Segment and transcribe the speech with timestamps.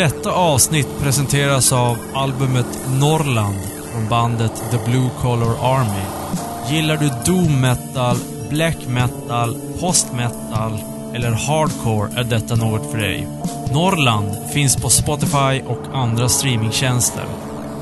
[0.00, 3.58] Detta avsnitt presenteras av albumet Norrland
[3.92, 6.04] från bandet The Blue Collar Army.
[6.70, 8.16] Gillar du doom metal,
[8.50, 10.78] black metal, post metal
[11.14, 13.28] eller hardcore är detta något för dig.
[13.72, 17.24] Norrland finns på Spotify och andra streamingtjänster.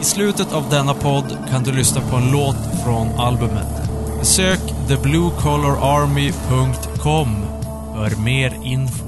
[0.00, 3.90] I slutet av denna podd kan du lyssna på en låt från albumet.
[4.18, 7.36] Besök thebluecollararmy.com
[7.94, 9.07] för mer info.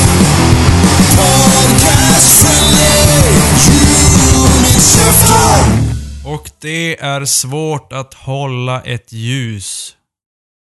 [6.25, 9.95] Och det är svårt att hålla ett ljus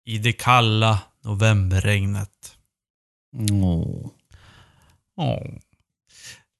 [0.06, 2.30] i det kalla novemberregnet.
[3.50, 4.10] Åh.
[5.16, 5.42] Åh.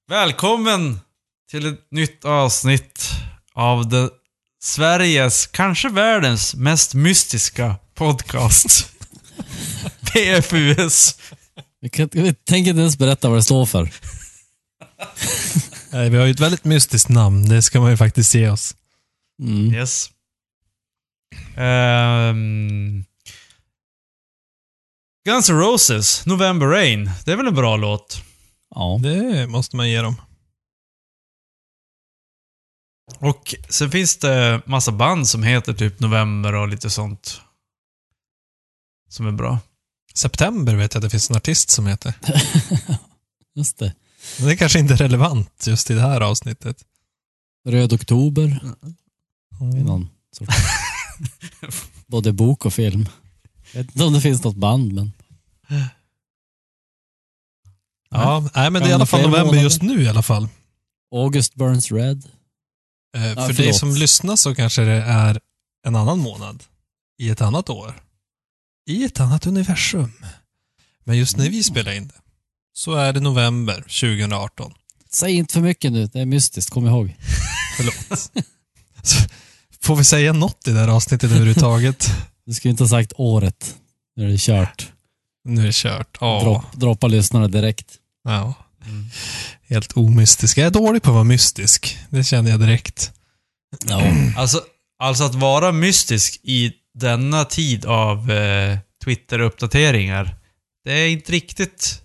[0.08, 1.00] Välkommen
[1.50, 3.10] till ett nytt avsnitt
[3.54, 4.10] av det
[4.60, 8.92] Sveriges, kanske världens, mest mystiska podcast.
[10.12, 11.18] PFUS.
[11.80, 13.90] Vi, kan, vi tänker inte ens berätta vad det står för.
[15.90, 18.76] Nej, vi har ju ett väldigt mystiskt namn, det ska man ju faktiskt ge oss.
[19.42, 19.74] Mm.
[19.74, 20.10] Yes.
[21.56, 23.04] Ehm.
[25.24, 27.10] Guns N' Roses, November Rain.
[27.24, 28.22] Det är väl en bra låt?
[28.74, 29.00] Ja.
[29.02, 30.16] Det måste man ge dem.
[33.18, 37.40] Och sen finns det massa band som heter typ November och lite sånt.
[39.08, 39.58] Som är bra.
[40.14, 42.14] September vet jag att det finns en artist som heter.
[43.54, 43.94] Just det.
[44.38, 46.84] Det är kanske inte är relevant just i det här avsnittet.
[47.68, 48.60] Röd oktober.
[49.50, 49.84] Det är Mm.
[49.86, 50.56] någon sorts...
[52.06, 53.08] Både bok och film.
[53.72, 55.12] Jag vet inte om det finns något band, men...
[58.10, 59.62] Ja, nej men det är i alla fall november månader?
[59.62, 60.48] just nu i alla fall.
[61.14, 62.24] August Burns Red.
[63.16, 63.76] Eh, För dig förlåt.
[63.76, 65.40] som lyssnar så kanske det är
[65.86, 66.64] en annan månad.
[67.18, 68.02] I ett annat år.
[68.90, 70.12] I ett annat universum.
[71.04, 72.14] Men just när vi spelar in det
[72.78, 74.72] så är det november 2018.
[75.10, 77.16] Säg inte för mycket nu, det är mystiskt, kom ihåg.
[77.76, 78.32] Förlåt.
[79.80, 82.10] Får vi säga något i det här avsnittet överhuvudtaget?
[82.46, 83.76] Du skulle inte ha sagt året.
[84.16, 84.92] Nu är det kört.
[85.44, 86.18] Nu är det kört.
[86.20, 86.40] Ja.
[86.42, 87.86] Dropp, droppa lyssnarna direkt.
[88.24, 88.54] ja.
[89.68, 90.58] Helt omystisk.
[90.58, 91.98] Jag är dålig på att vara mystisk.
[92.10, 93.12] Det känner jag direkt.
[93.86, 94.02] Ja.
[94.36, 94.60] Alltså,
[94.98, 100.36] alltså att vara mystisk i denna tid av eh, Twitter-uppdateringar.
[100.84, 102.02] Det är inte riktigt...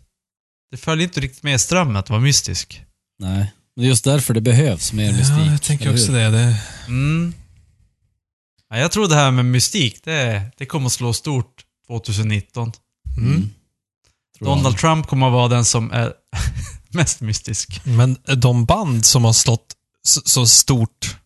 [0.74, 2.84] Det följer inte riktigt med strömmen att vara mystisk.
[3.20, 3.52] Nej.
[3.76, 5.38] Men det är just därför det behövs mer mystik.
[5.38, 6.20] Ja, jag tänker eller också hur?
[6.20, 6.30] det.
[6.30, 6.58] det.
[6.88, 7.34] Mm.
[8.70, 12.72] Ja, jag tror det här med mystik, det, det kommer att slå stort 2019.
[13.18, 13.30] Mm.
[13.30, 13.50] Mm.
[14.38, 14.58] Tror jag.
[14.58, 16.14] Donald Trump kommer att vara den som är
[16.90, 17.82] mest mystisk.
[17.86, 19.74] Men de band som har slått
[20.04, 21.18] så, så stort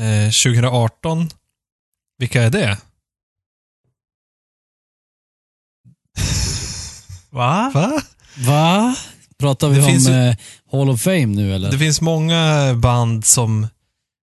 [0.00, 1.30] eh, 2018,
[2.18, 2.78] vilka är det?
[7.30, 7.70] Va?
[7.74, 8.02] Va?
[8.36, 8.96] Va?
[9.38, 10.34] Pratar vi Det om finns ju- eh,
[10.72, 11.70] Hall of Fame nu eller?
[11.70, 13.66] Det finns många band som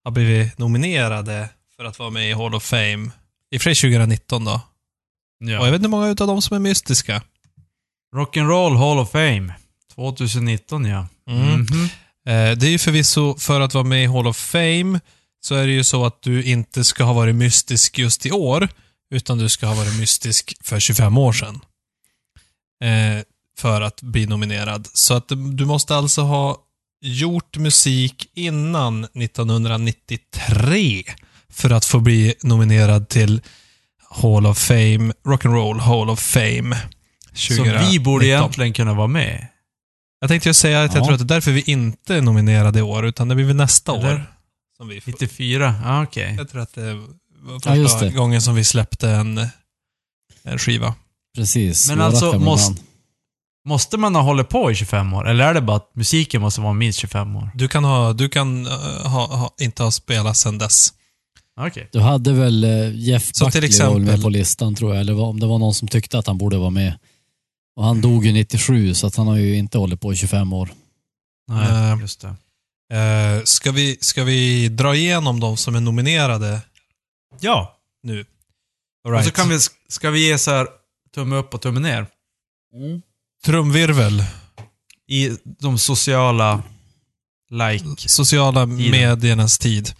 [0.04, 3.10] har blivit nominerade för att vara med i Hall of Fame.
[3.50, 4.52] I och för sig 2019 då.
[4.52, 4.60] Och
[5.50, 5.62] jag Ja.
[5.64, 7.22] vet inte hur många utav dem som är mystiska.
[8.16, 9.54] Rock'n'Roll Hall of Fame.
[9.94, 11.06] 2019 ja.
[11.30, 11.60] Mm.
[11.60, 11.84] Mhm.
[12.28, 15.00] Eh, det är ju förvisso för att vara med i Hall of Fame
[15.40, 18.68] så är det ju så att du inte ska ha varit mystisk just i år,
[19.14, 21.60] utan du ska ha varit mystisk för 25 år sedan.
[22.84, 23.22] Eh,
[23.58, 24.88] för att bli nominerad.
[24.92, 26.56] Så att du måste alltså ha
[27.02, 31.02] gjort musik innan 1993
[31.50, 33.42] för att få bli nominerad till
[34.10, 36.76] Hall of Fame, Rock'n'Roll Hall of Fame.
[37.34, 38.22] Så vi borde 2019.
[38.24, 39.46] egentligen kunna vara med.
[40.20, 41.04] Jag tänkte ju säga att jag Ja.
[41.04, 43.56] tror att det är därför vi inte är nominerade i år, utan det blir väl
[43.56, 44.14] nästa Eller?
[44.14, 44.30] år.
[44.76, 45.10] Som vi får.
[45.10, 45.74] 94?
[45.84, 46.34] Ja, okej.
[46.38, 47.02] Jag tror att det var
[47.48, 48.10] Ja, första just det.
[48.10, 49.46] gången som vi släppte en,
[50.42, 50.94] en skiva.
[51.36, 51.88] Precis.
[51.88, 52.80] Men alltså, måste- band.
[53.64, 55.28] Måste man ha hållit på i 25 år?
[55.28, 57.50] Eller är det bara att musiken måste vara minst 25 år?
[57.54, 58.72] Du kan, ha, du kan eh,
[59.06, 60.92] ha, ha, inte ha spelat sedan dess.
[61.60, 61.88] Okej.
[61.92, 65.20] Du hade väl eh, Jeff Så Buckley väl med exempel- på listan tror jag, eller
[65.20, 66.98] om det var någon som tyckte att han borde vara med.
[67.76, 70.52] Och han dog ju 97, så att han har ju inte hållit på i 25
[70.52, 70.68] år.
[71.48, 72.28] Nej, Eh, just det.
[72.96, 76.60] Eh, ska, vi, ska vi dra igenom de som är nominerade
[77.40, 77.76] Ja.
[78.02, 78.18] nu?
[78.20, 78.24] All
[79.04, 79.24] Och right.
[79.26, 79.58] så kan vi,
[79.88, 80.66] ska vi ge så här
[81.14, 82.06] tumme upp och tumme ner?
[83.44, 84.24] Trumvirvel.
[85.08, 86.62] I de sociala
[87.50, 88.08] like.
[88.08, 89.92] Sociala mediernas tid.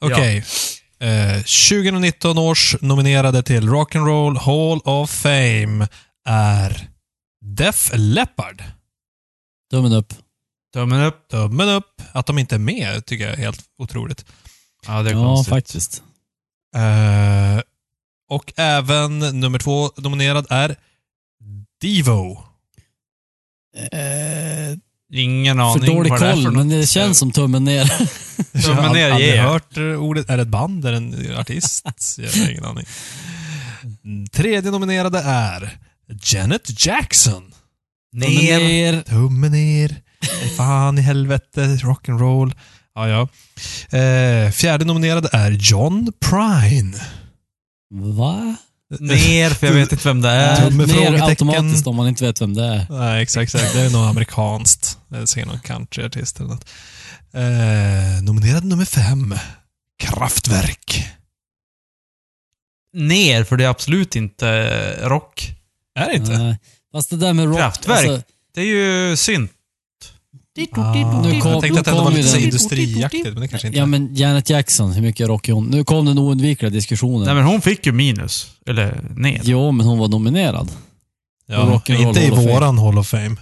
[0.00, 0.44] Okej.
[1.00, 5.88] Eh, 2019 års nominerade till Rock'n'Roll Hall of Fame
[6.28, 6.88] är
[7.44, 8.62] Def Leppard.
[9.70, 10.14] Tummen upp.
[10.74, 11.28] Tummen upp.
[11.30, 12.02] Tummen upp.
[12.12, 14.24] Att de inte är med tycker jag är helt otroligt.
[14.86, 15.50] Ja, det är Ja, konstigt.
[15.50, 16.02] faktiskt.
[16.76, 17.60] Eh,
[18.30, 20.76] och även nummer två nominerad är
[21.80, 22.44] Devo.
[23.92, 24.78] Eh,
[25.12, 27.84] Ingen för aning dålig det är koll, för men det känns som tummen ner.
[28.52, 29.52] Jag har Tummen ner, aldrig yeah.
[29.52, 30.30] hört ordet.
[30.30, 30.84] Är det ett band?
[30.84, 31.86] Är det en artist?
[32.18, 32.84] Jag har ingen aning.
[34.32, 35.78] Tredje nominerade är
[36.22, 37.52] Janet Jackson.
[38.12, 38.58] Tummen Ner.
[38.58, 39.02] ner.
[39.02, 39.96] Tummen ner.
[40.56, 42.54] Fan i helvete, rock'n'roll.
[42.94, 43.28] Ja, ja.
[43.98, 46.98] Eh, fjärde nominerade är John Prine.
[47.90, 48.56] Va?
[49.00, 50.56] Ner, för jag vet inte vem det är.
[50.70, 52.86] Tumme ner automatiskt om man inte vet vem det är.
[52.90, 53.72] Nej, exakt, exakt.
[53.74, 54.98] Det är nog amerikanskt.
[55.08, 56.68] Det är säkert någon countryartist eller något.
[57.34, 59.34] Eh, nominerad nummer fem.
[59.98, 61.06] Kraftwerk.
[62.94, 65.50] Ner, för det är absolut inte eh, rock.
[65.98, 66.38] Är det inte?
[66.38, 66.58] Nej.
[66.92, 67.58] Fast det där med rock...
[67.58, 68.08] Kraftwerk.
[68.08, 68.22] Alltså,
[68.54, 69.52] Det är ju synt.
[70.72, 73.78] Ah, Nu kom- jag tänkte att det var lite den- industriaktigt, men det kanske inte
[73.78, 75.66] ja men Janet Jackson, hur mycket rock är hon?
[75.66, 77.26] Nu kom den oundvikliga diskussionen.
[77.26, 78.50] Nej men hon fick ju minus.
[78.66, 79.40] Eller ner.
[79.44, 80.70] Jo, men hon var nominerad.
[81.46, 83.36] Ja, inte i våran Hall of Fame.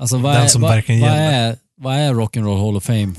[0.00, 1.50] Alltså vad Den är, som vad, verkligen vad gäller.
[1.50, 3.12] är, vad är Rock'n'Roll Hall of Fame?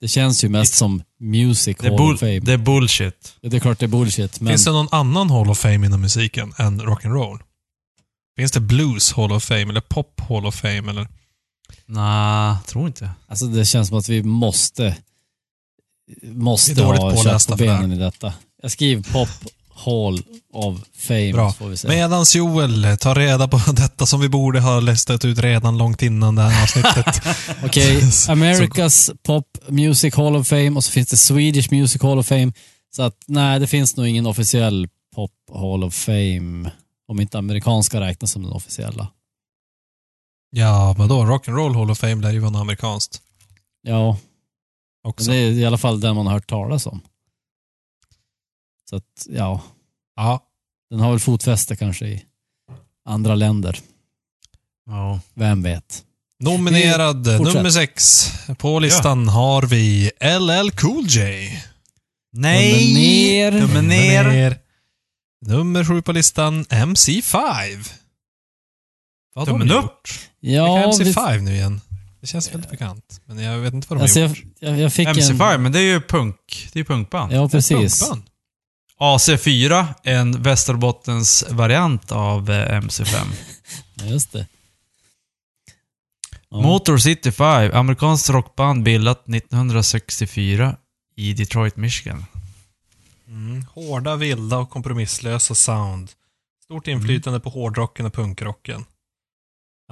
[0.00, 2.38] Det känns ju mest som Music Det Hall bull, of Fame.
[2.40, 3.34] det är bullshit.
[3.40, 4.48] Ja, det är klart det är bullshit, men...
[4.50, 7.38] Finns det någon annan Hall of Fame inom musiken än rock'n'roll?
[8.36, 11.08] Finns det Blues Hall of Fame eller Pop Hall of Fame eller?
[11.86, 13.10] Nej, tror inte.
[13.28, 14.96] Alltså det känns som att vi måste
[16.22, 18.34] måste Vi är dåligt ha kött pålästa på för det benen i detta.
[18.62, 19.28] Jag skriver Pop
[19.74, 20.22] Hall
[20.52, 21.52] of Fame, Bra.
[21.52, 21.94] får vi säga.
[21.94, 26.34] Medans Joel tar reda på detta som vi borde ha listat ut redan långt innan
[26.34, 27.22] det här avsnittet.
[27.64, 32.26] Okej, America's Pop Music Hall of Fame och så finns det Swedish Music Hall of
[32.26, 32.52] Fame.
[32.96, 36.70] Så att nej, det finns nog ingen officiell Pop Hall of Fame.
[37.08, 39.08] Om inte amerikanska räknas som den officiella.
[40.52, 41.24] Ja, vadå?
[41.24, 43.22] Rock'n'Roll Hall of Fame lär ju vara något amerikanskt
[43.82, 44.18] Ja,
[45.02, 45.30] men också.
[45.30, 47.00] det är i alla fall den man har hört talas om.
[48.90, 49.62] Så att, ja,
[50.16, 50.42] Ja.
[50.90, 52.24] den har väl fotfäste kanske i
[53.04, 53.78] andra länder.
[54.86, 55.20] Ja.
[55.34, 56.04] Vem vet?
[56.38, 57.54] Nominerad Fortsätt.
[57.54, 58.26] nummer sex
[58.58, 61.50] på listan har vi LL Cool J.
[62.32, 62.70] Nej!
[62.72, 63.60] Tummen ner.
[63.60, 64.58] Tummen ner.
[65.46, 67.92] Nummer sju på listan MC5.
[69.34, 69.84] Vad har Tummen de upp.
[69.84, 70.28] gjort?
[70.40, 71.80] Ja, Vilka är vi, MC5 nu igen?
[72.20, 73.20] Det känns väldigt bekant.
[73.24, 74.46] Men jag vet inte vad de alltså har jag, gjort.
[74.58, 75.62] jag, jag fick MC5, en...
[75.62, 76.68] men det är ju punk.
[76.72, 77.32] Det är ju punkband.
[77.32, 78.00] Ja, precis.
[78.00, 78.22] Punkband.
[79.00, 83.14] AC4, en Västerbottens variant av eh, MC5.
[83.94, 84.46] Ja, Just det.
[86.48, 86.60] Ja.
[86.60, 90.76] Motor City 5, amerikanskt rockband bildat 1964
[91.16, 92.24] i Detroit, Michigan.
[93.28, 93.64] Mm.
[93.74, 96.10] Hårda, vilda och kompromisslösa sound.
[96.64, 98.84] Stort inflytande på hårdrocken och punkrocken.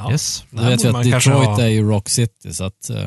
[0.04, 0.10] Ja.
[0.12, 0.44] Yes.
[0.50, 2.90] Du vet ju att Detroit har- är ju Rock City, så att...
[2.90, 3.06] eh,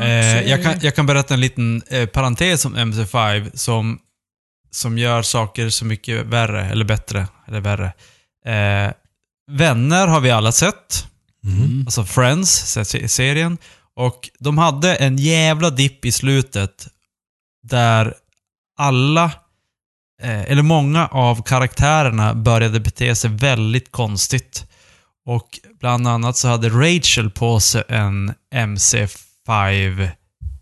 [0.00, 3.98] Eh, jag, kan, jag kan berätta en liten eh, parentes om MC5 som,
[4.70, 7.92] som gör saker så mycket värre, eller bättre, eller värre.
[8.46, 8.92] Eh,
[9.50, 11.06] Vänner har vi alla sett.
[11.44, 11.82] Mm.
[11.86, 12.50] Alltså Friends,
[12.84, 13.58] se- serien.
[13.96, 16.88] Och de hade en jävla dipp i slutet
[17.62, 18.14] där
[18.78, 19.24] alla,
[20.22, 24.66] eh, eller många av karaktärerna började bete sig väldigt konstigt.
[25.26, 30.08] Och bland annat så hade Rachel på sig en MC5,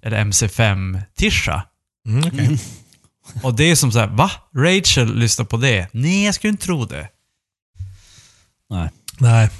[0.02, 1.62] eller MC5-tisha.
[2.08, 2.58] Mm, okej.
[3.42, 4.30] Och det är som så här, va?
[4.56, 5.88] Rachel lyssnar på det?
[5.92, 7.08] Nej, jag skulle inte tro det.
[8.70, 8.90] nej.
[9.18, 9.50] Nej.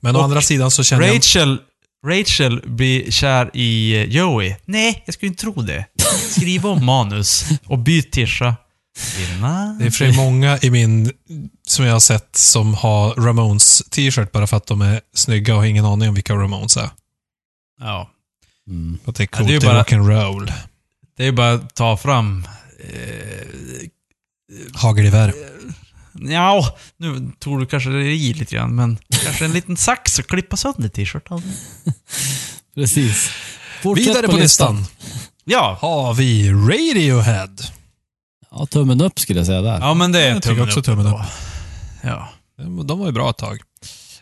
[0.00, 1.16] Men å andra sidan så känner jag...
[1.16, 1.58] Rachel,
[2.06, 4.54] Rachel blir kär i eh, Joey.
[4.64, 5.84] Nej, jag skulle inte tro det.
[6.30, 8.56] Skriv om manus och byt tisha.
[9.78, 11.12] Det är för många i min,
[11.66, 15.60] som jag har sett, som har Ramones t-shirt bara för att de är snygga och
[15.60, 16.90] har ingen aning om vilka Ramones är.
[17.80, 18.10] Ja.
[18.68, 18.98] Mm.
[19.04, 20.52] Att det är Ja, coolt, det är det bara- är rock'n'roll.
[21.16, 22.46] Det är bara att ta fram...
[22.80, 23.88] Eh,
[24.74, 25.34] Hagelgevär.
[26.12, 30.26] ja, nu tog du kanske det i lite grann, men kanske en liten sax och
[30.26, 31.42] klippa sönder t-shirten.
[32.74, 33.30] Precis.
[33.82, 34.84] Fortsätt Vidare på listan
[35.44, 35.78] Ja.
[35.80, 37.50] har vi Radiohead.
[38.50, 39.78] Ja, tummen upp skulle jag säga där.
[39.80, 41.20] Ja, men det är Jag tycker också tummen upp.
[42.06, 42.28] Ja.
[42.56, 43.60] De de var ju bra ett tag.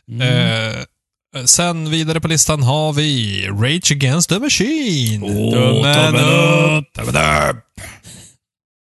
[0.08, 0.20] Mm.
[0.20, 5.20] Eh, sen vidare på listan har vi Rage Against the Machine.
[5.20, 6.92] Tummen upp.
[6.94, 7.64] Tummen upp!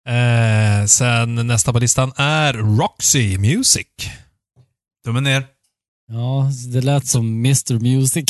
[0.10, 3.88] Eh, sen nästa på listan är Roxy Music.
[5.06, 5.46] Tummen ner.
[6.08, 8.25] Ja, det lät som Mr Music.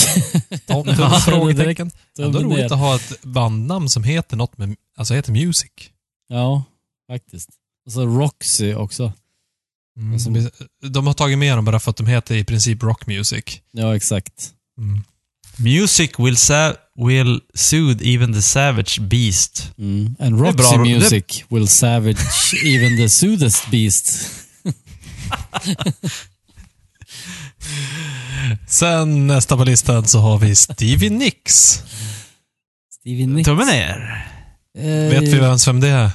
[0.68, 1.92] Tom, Ja, frågetecken.
[2.20, 2.66] Ändå roligt ner.
[2.66, 5.72] att ha ett bandnamn som heter något med, alltså heter Music.
[6.28, 6.64] Ja,
[7.12, 7.50] faktiskt.
[7.86, 9.14] Och så Roxy också.
[10.00, 10.20] Mm.
[10.20, 10.50] Som-
[10.90, 13.44] De har tagit med dem bara för att de heter i princip rock music.
[13.72, 14.34] Ja, exakt.
[14.78, 15.04] Mm.
[15.58, 16.38] Music will,
[17.08, 19.72] will soothe even the savage beast.
[19.78, 20.16] Mm.
[20.20, 20.84] And Det Roxy bra.
[20.84, 22.18] Det- Music will savage
[22.66, 24.30] even the soothest beast.
[28.68, 31.84] Sen nästa på listan så har vi Stevie Nicks.
[33.00, 33.46] Stevie Nicks.
[33.46, 34.26] Tummen ner.
[34.78, 36.12] Eh, Vet vi vems vem det är?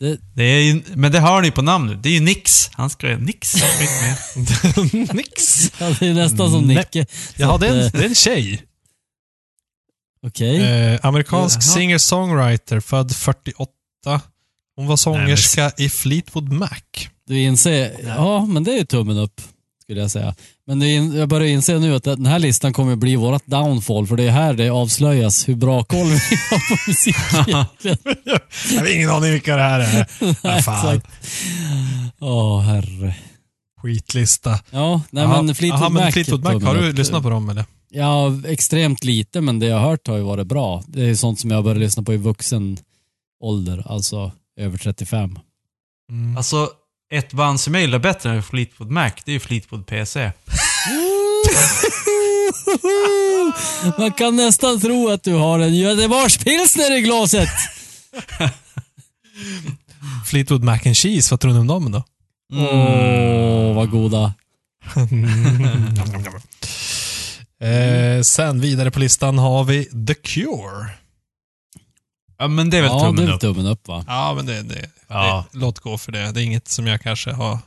[0.00, 2.02] Det, Det är ju, men det hör ni på namnet.
[2.02, 2.70] Det är ju Nix.
[2.72, 3.54] Han ska ju Nix.
[5.12, 5.72] Nicks.
[5.80, 6.76] ja, det är nästan som Nej.
[6.76, 7.06] Nicke.
[7.36, 8.62] Ja, det är en, det är en tjej.
[10.26, 10.62] Okej.
[10.62, 13.70] Eh, amerikansk singer-songwriter, född 48.
[14.76, 16.68] Hon var sångerska i Fleetwood Mac.
[17.26, 19.40] Du inser, ja men det är ju tummen upp.
[19.82, 20.34] Skulle jag säga.
[20.70, 24.06] Men det är, jag börjar inse nu att den här listan kommer bli vårt downfall.
[24.06, 27.16] För det är här det avslöjas hur bra koll vi har på musik
[27.48, 27.98] egentligen.
[28.74, 30.06] Jag har ingen aning vilka det här är.
[30.42, 31.00] Ja, fan.
[32.20, 33.16] Åh herre.
[33.82, 34.58] Skitlista.
[34.70, 35.42] Ja, nej Jaha.
[35.42, 36.12] men Fleetwood men Mac.
[36.12, 37.64] Fleetwood Mac, tummen har du lyssnat på dem eller?
[37.88, 40.82] Ja, extremt lite, men det jag har hört har ju varit bra.
[40.86, 42.78] Det är sånt som jag började lyssna på i vuxen
[43.40, 45.38] ålder, alltså över 35.
[46.10, 46.36] Mm.
[46.36, 46.68] Alltså,
[47.10, 50.32] ett band som jag gillar bättre än Fleetwood Mac, det är ju Fleetwood PC.
[53.98, 57.48] Man kan nästan tro att du har en Göteborgspilsner i glaset.
[60.26, 62.04] Fleetwood Mac and Cheese, vad tror ni om dem då?
[62.52, 64.34] Åh, vad goda.
[67.60, 70.90] eh, sen vidare på listan har vi The Cure.
[72.38, 73.40] Ja, men det är väl Ja, det tummen är upp.
[73.40, 74.04] tummen upp va?
[74.06, 75.44] Ja, men det, det, Ja.
[75.52, 76.32] det låt gå för det.
[76.32, 77.58] Det är inget som jag kanske har...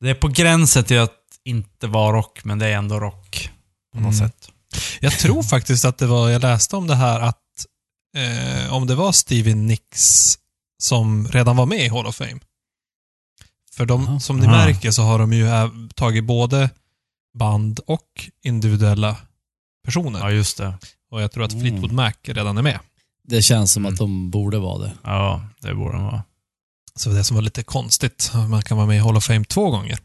[0.00, 3.50] Det är på gränsen till att inte vara rock, men det är ändå rock.
[3.94, 4.28] På något Mm.
[4.28, 4.48] sätt.
[5.00, 7.38] Jag tror faktiskt att det var, jag läste om det här att
[8.16, 10.38] eh, om det var Stevie Nicks
[10.82, 12.40] som redan var med i Hall of Fame.
[13.72, 14.20] För de, Jaha.
[14.20, 14.56] som ni Aha.
[14.56, 15.46] märker så har de ju
[15.94, 16.70] tagit både
[17.38, 19.16] band och individuella
[19.84, 20.18] personer.
[20.20, 20.74] Ja, just det.
[21.10, 21.62] Och jag tror att Mm.
[21.66, 22.78] Fleetwood Mac redan är med.
[23.24, 23.92] Det känns som Mm.
[23.92, 24.92] att de borde vara det.
[25.04, 26.22] Ja, det borde den vara.
[26.98, 28.30] Så det som var lite konstigt.
[28.48, 29.98] Man kan vara med i Hall of Fame två gånger.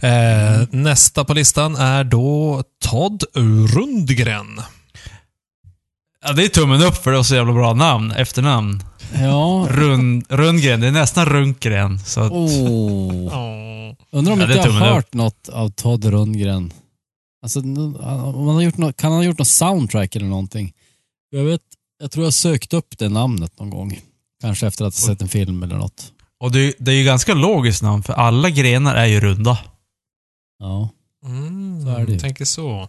[0.00, 3.24] Eh, Nästa på listan är då Todd
[3.74, 4.60] Rundgren.
[6.24, 8.82] Ja, det är tummen upp för det är så jävla bra namn, efternamn.
[9.14, 9.66] Ja.
[9.70, 11.98] Rund, Rundgren, det är nästan Runkgren.
[11.98, 13.26] Så att, Oh.
[13.26, 13.94] Oh.
[14.10, 16.72] Undrar om Ja, inte jag har hört något av Todd Rundgren.
[17.42, 20.72] Alltså, om han har gjort något, kan han ha gjort något soundtrack eller någonting?
[21.30, 21.60] Jag vet,
[22.00, 24.00] jag tror jag sökt upp det namnet någon gång.
[24.40, 26.12] Kanske efter att ha sett en film eller något.
[26.40, 29.58] Och det, det är ju ganska logiskt namn, för alla grenar är ju runda.
[30.58, 30.88] Ja.
[31.24, 32.18] Mm, Så är det ju.
[32.18, 32.88] Tänker så.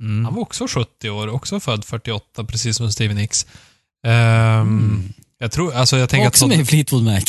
[0.00, 0.24] Mm.
[0.24, 3.46] Han var också 70 år, också född 48, precis som Stevie Nicks.
[4.06, 5.12] Ehm, Mm.
[5.38, 6.48] Jag tror, alltså jag tänker Också att...
[6.48, 7.20] med i Fleetwood Mac.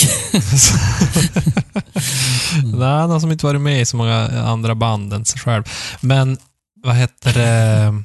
[2.64, 5.64] Nej, han har som inte varit med i så många andra band än sig själv.
[6.02, 6.38] Men,
[6.84, 8.04] vad heter det?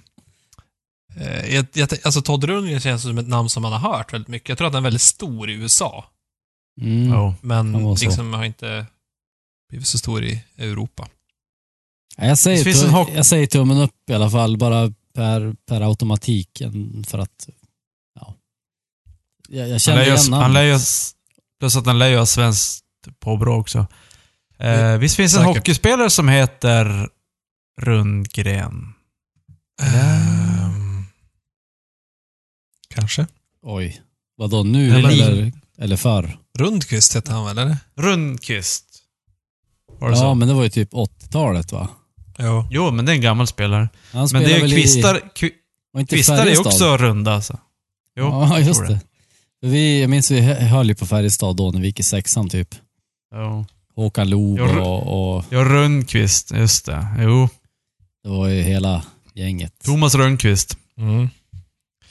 [1.20, 4.28] Eh, Jag, jag, alltså Todd Rundgren känns som ett namn som man har hört väldigt
[4.28, 4.48] mycket.
[4.48, 6.04] Jag tror att han är väldigt stor i USA.
[6.80, 7.08] Mm.
[7.08, 7.34] Ja.
[7.40, 8.86] Men liksom har inte
[9.68, 11.08] blivit så stor i Europa.
[12.16, 16.60] Ja, Jag säger, hock- jag säger tummen upp i alla fall, bara per, per automatik.
[16.60, 17.48] än För att,
[18.14, 18.34] ja.
[19.48, 20.78] Jag, jag känner igen han lär ju,
[21.60, 22.84] plus att han lär ju ha svenskt
[23.18, 23.86] påbrå också.
[24.58, 27.08] Eh, visst finns det en hockeyspelare som heter
[27.80, 28.94] Rundgren?
[29.82, 31.04] Ehm,
[32.94, 33.26] kanske.
[33.62, 34.02] Oj.
[34.36, 36.38] Vadå, nu Eller- eller, eller förr?
[36.58, 37.76] Rundqvist heter han väl, eller?
[37.96, 38.84] Rundqvist.
[40.00, 40.34] Var det Ja, så?
[40.34, 41.88] men det var ju typ 80-talet va?
[42.38, 42.66] Jo.
[42.70, 43.88] Jo, men det är en gammal spelare.
[44.12, 45.52] Han Men det är ju kvistar, kvi-
[45.92, 46.66] var inte kvistar är Färjestad?
[46.66, 47.58] också runda alltså.
[48.16, 49.00] Jo, ja, jag just tror det.
[49.60, 52.68] Vi, jag minns vi höll ju på Färjestad då när vi gick i sexan typ.
[53.34, 53.66] Jo.
[53.96, 56.50] Håkan Loob Jag- och, och Ja, Rundqvist.
[56.52, 57.06] Just det.
[57.18, 57.48] Jo.
[58.24, 59.02] det var ju hela
[59.34, 59.72] gänget.
[59.84, 60.76] Thomas Rundqvist.
[60.98, 61.28] Mm.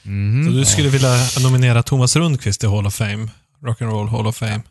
[0.02, 0.44] Mhm.
[0.44, 3.28] Så du skulle vilja nominera Thomas Rundqvist till Hall of Fame?
[3.66, 4.62] Rock'n'Roll Hall of Fame.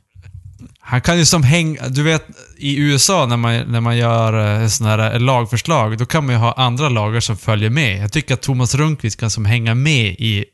[0.79, 1.87] Han kan ju som hänga...
[1.87, 2.25] Du vet,
[2.57, 6.39] i USA när man, när man gör eh, sådana här lagförslag, då kan man ju
[6.39, 8.03] ha andra lagar som följer med.
[8.03, 10.45] Jag tycker att Thomas Rundqvist kan som hänga med i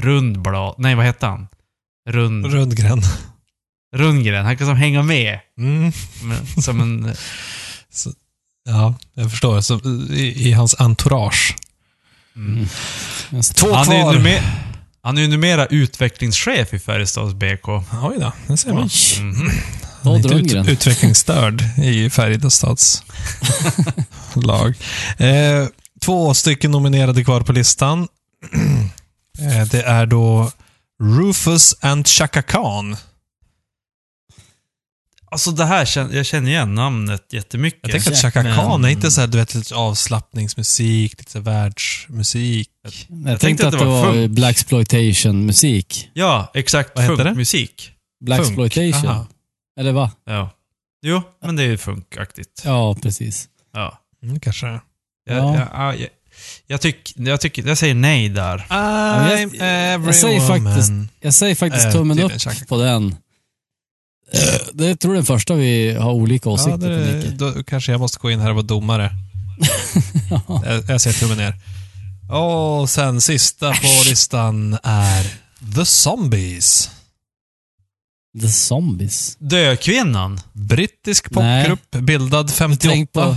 [0.00, 0.74] Rundblad...
[0.78, 1.48] Nej, vad heter han?
[2.08, 2.46] Rund...
[2.46, 3.02] Rundgren.
[3.96, 4.44] Rundgren.
[4.44, 5.40] Han kan som hänga med.
[5.58, 5.92] Mm.
[6.62, 7.14] Som en...
[8.68, 9.60] Ja, jag förstår.
[9.60, 9.80] Så,
[10.10, 11.56] i, I hans entourage.
[12.36, 12.66] Mm.
[13.54, 14.12] Två Han är, kvar.
[14.12, 14.42] numer,
[15.06, 17.68] han är ju numera utvecklingschef i Färjestads BK.
[18.02, 18.88] Oj då, det ser man.
[19.20, 19.50] Mhm.
[20.02, 23.02] Han är inte ut, utvecklingsstörd i Färjestads
[24.34, 24.74] lag.
[25.18, 25.66] Eh,
[26.00, 28.08] två stycken nominerade kvar på listan.
[29.38, 30.50] eh, det är då
[31.02, 32.96] Rufus and Chaka Khan.
[35.30, 37.80] Alltså det här, jag känner igen namnet jättemycket.
[37.82, 41.38] Jag tänker att Chaka Khan är inte så här, du vet, lite avslappningsmusik, lite så
[41.38, 42.68] här världsmusik.
[43.26, 44.30] Jag tänkte att det var funk.
[44.30, 46.10] Blaxploitation-musik.
[46.14, 46.90] Ja, exakt.
[46.94, 47.24] Vad heter det?
[47.24, 47.90] Funkmusik.
[48.24, 49.26] Blaxploitation.
[49.80, 50.10] Eller va?
[50.26, 50.50] Ja.
[51.06, 52.62] Jo, men det är ju funkaktigt.
[52.64, 53.48] Ja, precis.
[53.74, 53.98] Ja.
[54.22, 54.66] Mm, kanske.
[54.66, 54.80] Jag,
[55.28, 55.54] Ja.
[55.54, 56.08] jag, jag, jag,
[56.66, 58.58] jag, tyck, jag, tycker, jag säger nej där.
[58.68, 59.40] I'm jag-
[59.94, 62.32] every jag säger faktiskt- Jag säger faktiskt tummen upp
[62.68, 63.16] på den.
[64.32, 64.40] Eh,
[64.72, 67.92] Det är tror jag den första vi har olika Ja, åsikter det, på, då kanske
[67.92, 69.10] jag måste gå in här och vara domare.
[70.64, 71.54] jag, jag säger tummen ner.
[72.36, 75.24] Och sen sista på listan är
[75.76, 76.90] The Zombies.
[78.40, 79.36] The Zombies.
[79.38, 80.40] Dökvinnan?
[80.52, 81.62] Brittisk Nej.
[81.68, 83.36] popgrupp, bildad 58.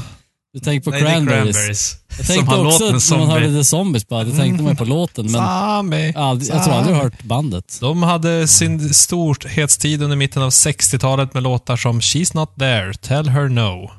[0.63, 1.56] Tänk på, du tänkte på Nej, det Cranberries.
[1.56, 1.98] Cranberries.
[2.18, 4.86] Jag Som tänkte också när man hörde The Zombies bara, då tänkte man ju på
[4.86, 5.25] låten.
[5.32, 6.13] Men Zombie.
[6.15, 7.77] aldrig, jag tror aldrig jag hört bandet.
[7.82, 13.29] De hade sin storhetstid under mitten av 60-talet med låtar som She's Not There, Tell
[13.29, 13.91] Her No.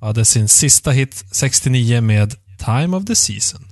[0.00, 3.64] Och hade sin sista hit 69 med Time of the Season.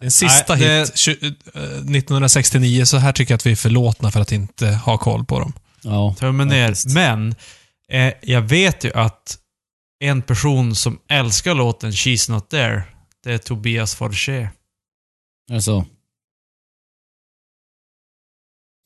[0.00, 3.56] Sin sista Nej, det- hit tju- eh, 1969, så här tycker jag att vi är
[3.56, 5.52] förlåtna för att inte ha koll på dem.
[5.82, 6.94] Ja, Tummen ner.
[6.94, 7.34] Men,
[7.92, 9.38] eh, jag vet ju att
[10.00, 12.82] en person som älskar låten She's Not There,
[13.24, 14.48] det är Tobias Forché.
[15.52, 15.86] Alltså,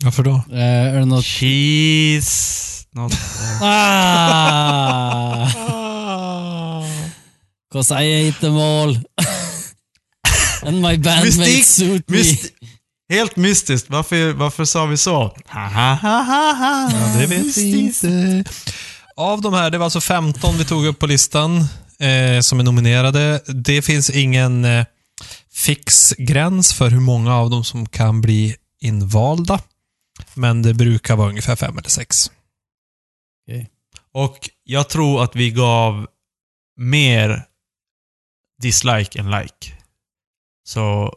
[0.04, 0.45] Varför då?
[0.50, 0.59] eh,
[0.95, 1.25] är det något...
[1.25, 3.59] She's Not There.
[5.54, 6.85] Ah!
[7.73, 8.99] Cause I hate them all.
[10.62, 12.16] And my bandmates Mystik- suit me.
[12.16, 12.52] Myst
[13.09, 13.90] helt mystiskt.
[13.90, 15.37] Varför, varför sa vi så?
[15.47, 16.90] Ha, ha, ha, ha, ha.
[16.92, 18.45] Ja, det vet vi inte.
[19.16, 21.57] Av de här, det var alltså 15 vi tog upp på listan
[21.99, 23.40] eh, som är nominerade.
[23.47, 24.87] Det finns ingen eh,
[25.52, 29.60] fix gräns för hur många av dem som kan bli invalda.
[30.34, 32.30] Men det brukar vara ungefär fem eller sex.
[34.15, 36.06] Och jag tror att vi gav
[36.76, 37.45] mer
[38.63, 39.73] dislike än like.
[40.69, 41.15] Så,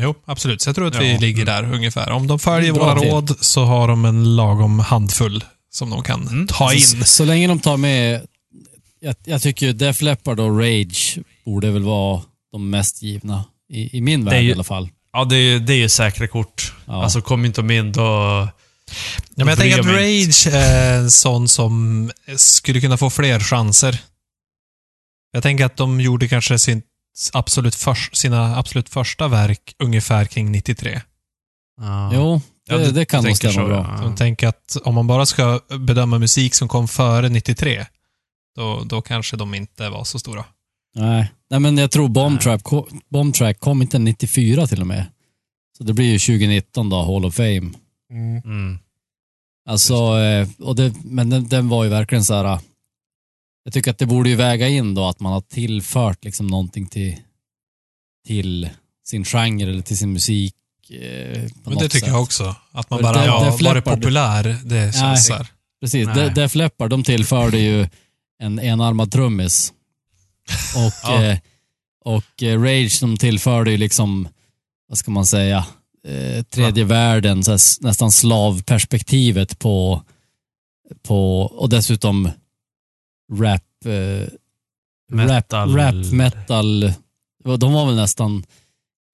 [0.00, 0.62] Jo, absolut.
[0.62, 1.00] Så jag tror att Ja.
[1.00, 2.10] vi ligger där ungefär.
[2.10, 6.28] Om de följer Bra våra råd så har de en lagom handfull som de kan
[6.28, 6.46] Mm.
[6.46, 6.80] ta in.
[6.80, 8.26] Så, så länge de tar med...
[9.00, 13.44] Jag, jag tycker ju Def Leppard och Rage borde väl vara de mest givna.
[13.70, 14.88] I, i min är värld ju- i alla fall.
[15.12, 16.74] ja det är, det är ju säkra kort.
[16.86, 17.02] Ja.
[17.04, 18.02] Alltså kom inte de in då...
[18.02, 18.50] Ja,
[19.36, 19.86] men jag tänker att.
[19.86, 24.00] Rage är en sån som skulle kunna få fler chanser.
[25.32, 26.82] Jag tänker att de gjorde kanske sin
[27.32, 31.00] absolut förs- sina absolut första verk ungefär kring 93.
[31.80, 32.10] Ja.
[32.14, 33.96] Jo, Ja, du- det kan nog tänker stämma så, bra.
[33.98, 34.04] ja.
[34.08, 37.86] Jag tänker att om man bara ska bedöma musik som kom före 93,
[38.56, 40.44] då, då kanske de inte var så stora.
[40.94, 41.32] Nej.
[41.50, 42.40] Nej, men jag tror Bomb,
[43.08, 45.06] Bomb Track kom inte 94 till och med.
[45.78, 47.70] Så det blir ju 2019 då, Hall of Fame.
[48.44, 48.78] Mm.
[49.68, 52.44] Alltså, eh, och det, men den, den var ju verkligen så här.
[52.44, 52.60] eh,
[53.64, 56.86] Jag tycker att det borde ju väga in då att man har tillfört liksom någonting
[56.86, 57.16] till,
[58.26, 58.70] till
[59.06, 60.54] sin genre eller till sin musik.
[60.90, 62.08] Eh, på Men det tycker sätt.
[62.08, 62.56] jag också.
[62.72, 65.46] Att man För bara Def- ja, Def varit populär, det känns så här.
[65.80, 66.14] Precis, Nej.
[66.16, 67.88] De, Def Leppard de tillförde ju
[68.42, 69.72] en enarmad trummis.
[70.76, 71.22] Och, Ja.
[71.24, 71.38] eh,
[72.04, 74.28] och eh, Rage de tillförde ju liksom,
[74.88, 75.66] vad ska man säga,
[76.08, 80.02] eh, tredje världen, så här, nästan slavperspektivet på,
[81.02, 82.30] på och dessutom
[83.32, 84.28] rap, eh,
[85.12, 85.76] Metal.
[85.76, 86.92] rap, rap, metal.
[87.58, 88.44] De var väl nästan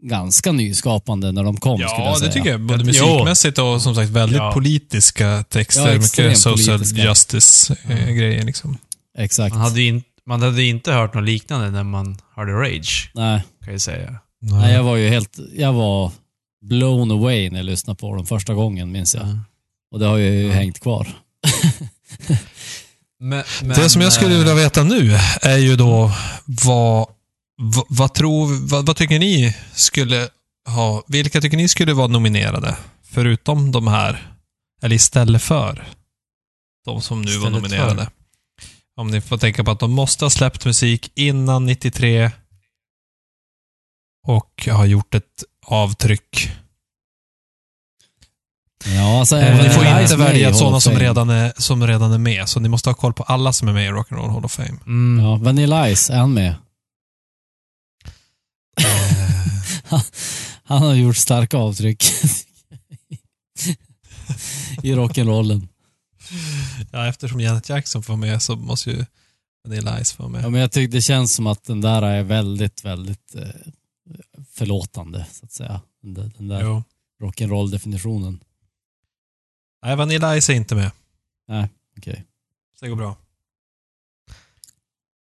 [0.08, 2.28] ganska nyskapande när de kom, skulle Ja, jag säga.
[2.28, 2.60] det tycker jag.
[2.60, 4.52] Både musikmässigt och som sagt väldigt Ja.
[4.52, 5.88] politiska texter.
[5.92, 8.78] Ja, mycket social justice-grejer liksom.
[9.18, 9.54] Exakt.
[9.54, 13.42] Man hade, ju in, man hade inte hört något liknande när man hörde Rage, Nej.
[13.64, 14.14] kan jag säga.
[14.40, 16.10] Nej, jag var ju helt, jag var
[16.66, 19.38] blown away när jag lyssnade på dem första gången, minns jag.
[19.92, 21.08] Och det har ju hängt kvar.
[23.20, 26.12] Men, det som jag skulle eh, vilja veta nu är ju då
[26.44, 27.06] vad,
[27.88, 30.28] vad, tror, vad, vad tycker ni skulle
[30.68, 32.76] ha, vilka tycker ni skulle vara nominerade?
[33.02, 34.32] Förutom de här,
[34.82, 35.88] eller istället för
[36.84, 38.10] de som nu var Istället nominerade.
[38.96, 42.30] Om ni får tänka på att de måste ha släppt musik innan 93
[44.26, 46.50] och har gjort ett avtryck.
[48.86, 52.48] Ja, alltså, Eh, ni får inte välja sådana som redan, är, som redan är med,
[52.48, 54.78] så ni måste ha koll på alla som är med i Rock'n'Roll Hall of Fame.
[54.86, 55.24] Mm.
[55.24, 56.54] Ja, Vanilla Ice, är han med?
[60.64, 62.04] Han har gjort starka avtryck.
[64.82, 65.68] i rock'n'rollen.
[66.92, 69.04] Ja, eftersom Janet Jackson får med så måste ju
[69.64, 70.44] Vanilla Ice få med.
[70.44, 73.48] Ja, men jag tycker det känns som att den där är väldigt, väldigt eh,
[74.48, 75.80] förlåtande, så att säga.
[76.02, 76.82] Den där, den där
[77.22, 78.40] rock'n'roll-definitionen.
[79.84, 80.90] Nej, Vanilla Ice är inte med.
[81.98, 82.24] Okej.
[82.78, 83.16] Så det går bra.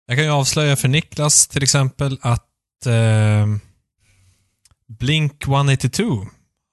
[0.07, 3.47] Jag kan ju avslöja för Niklas till exempel att eh,
[4.89, 6.27] Blink 182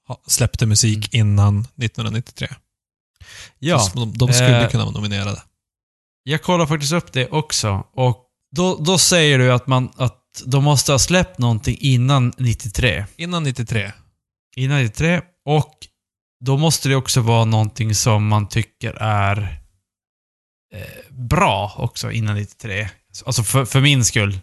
[0.07, 2.47] ha- släppte musik innan 1993.
[3.59, 5.41] Ja, Så de, de skulle eh, kunna vara nominerade.
[6.23, 7.87] jag kollar faktiskt upp det också.
[7.93, 8.25] Och
[8.55, 13.05] då, då säger du att, man, att de måste ha släppt någonting innan 93.
[13.15, 13.91] Innan 93.
[14.55, 15.21] Innan 93.
[15.45, 15.73] Och
[16.45, 19.61] då måste det också vara någonting som man tycker är
[20.73, 22.89] eh, bra också innan 93.
[23.25, 24.39] Alltså för, för min skull.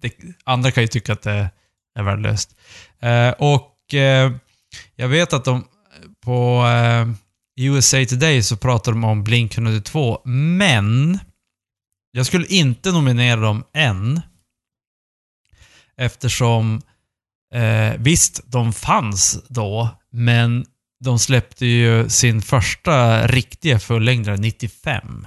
[0.00, 0.12] Det,
[0.44, 1.50] andra kan ju tycka att det
[1.98, 2.56] är värdelöst.
[3.00, 4.32] Eh, och eh,
[4.96, 5.64] jag vet att de
[6.20, 7.08] på eh,
[7.60, 11.18] USA Today så pratar de om Blink 182, men
[12.12, 14.20] jag skulle inte nominera dem än.
[15.96, 16.82] Eftersom,
[17.54, 20.66] eh, visst, de fanns då, men
[21.04, 25.26] de släppte ju sin första riktiga fullängdare 95.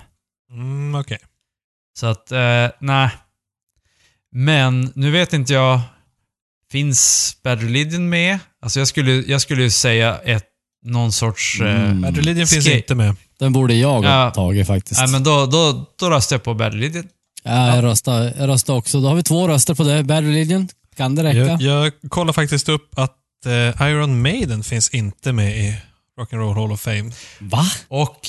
[0.52, 1.20] Mm, Okej.
[2.00, 3.10] Så att, eh, nej.
[4.32, 5.82] Men nu vet inte jag,
[6.78, 8.40] finns Bad Religion med?
[8.62, 10.46] Alltså jag skulle, jag skulle ju säga ett,
[10.86, 11.62] någon sorts...
[11.62, 12.02] Eh, Mm.
[12.02, 13.16] Bad Religion finns inte med.
[13.40, 14.32] Den borde jag ha Ja.
[14.32, 15.00] tagit faktiskt.
[15.02, 17.04] Nej, men då, då, då röstar jag på Bad Religion.
[17.44, 19.02] ja, jag, röstar, jag röstar också.
[19.02, 20.04] Då har vi två röster på det.
[20.04, 20.68] Bad Religion.
[20.98, 21.40] Kan det räcka?
[21.40, 25.78] Jag, jag kollar faktiskt upp att eh, Iron Maiden finns inte med i
[26.20, 27.12] Rock'n'Roll Hall of Fame.
[27.40, 27.66] Va?
[27.88, 28.20] Och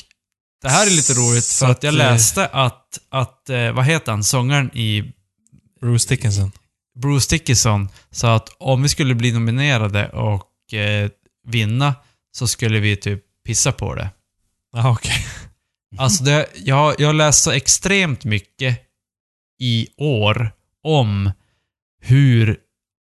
[0.63, 3.85] det här är lite roligt för att jag att, eh, läste att, att eh, vad
[3.85, 5.13] heter han, sångaren i
[5.81, 6.53] Bruce Dickinson.
[6.95, 11.11] Bruce Dickinson sa att om vi skulle bli nominerade och eh,
[11.47, 11.95] vinna
[12.33, 14.11] så skulle vi typ pissa på det.
[14.73, 15.27] Jaha, okej.
[15.97, 18.81] Alltså det, jag, jag har läst så extremt mycket
[19.61, 20.51] i år
[20.83, 21.31] om
[22.01, 22.57] hur,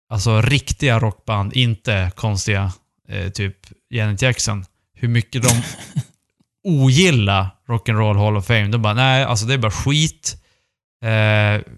[0.10, 2.74] alltså riktiga rockband, inte konstiga,
[3.10, 3.58] eh, typ
[3.90, 5.64] Janet Jackson, hur mycket de
[6.64, 8.68] ogillar Rock'n'Roll Hall of Fame.
[8.68, 10.38] De bara, nej, alltså det är bara skit.
[11.04, 11.74] Eh,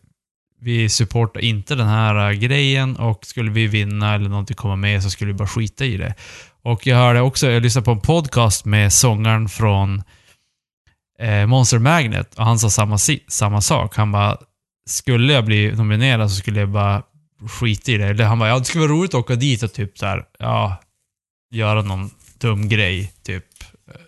[0.65, 5.03] vi supportar inte den här eh, grejen och skulle vi vinna eller någonting komma med
[5.03, 6.15] så skulle vi bara skita i det.
[6.61, 10.03] Och jag hörde också, jag lyssnade på en podcast med sångaren från
[11.19, 12.97] eh, Monster Magnet och han sa samma,
[13.27, 13.95] samma sak.
[13.95, 14.37] Han bara,
[14.89, 17.03] skulle jag bli nominerad så skulle jag bara
[17.47, 18.05] skita i det.
[18.05, 20.25] Eller han bara, ja det skulle vara roligt att åka dit och typ så här,
[20.39, 20.77] ja,
[21.51, 23.13] göra någon dum grej.
[23.23, 23.45] Typ
[23.87, 24.01] eh,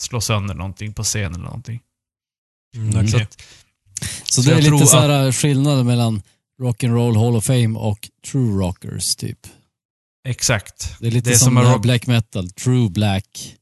[0.00, 1.80] slå sönder någonting på scen eller någonting.
[2.76, 3.08] Mm, okej.
[3.08, 3.42] Så att,
[4.24, 6.22] Så, Så det är lite så här äh, skillnaden mellan
[6.62, 9.38] Rock'n'Roll Hall of Fame och True Rockers, typ.
[10.28, 10.96] exakt.
[11.00, 13.54] Det är lite Det är som, som rock- black metal, true black.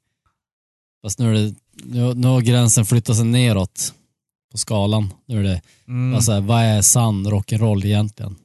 [1.02, 3.94] Fast nu, är det, nu, nu har gränsen flyttat sig neråt
[4.52, 5.12] på skalan.
[5.26, 8.36] Nu är det, Mm, vad, så här, vad är sann rock'n'roll egentligen?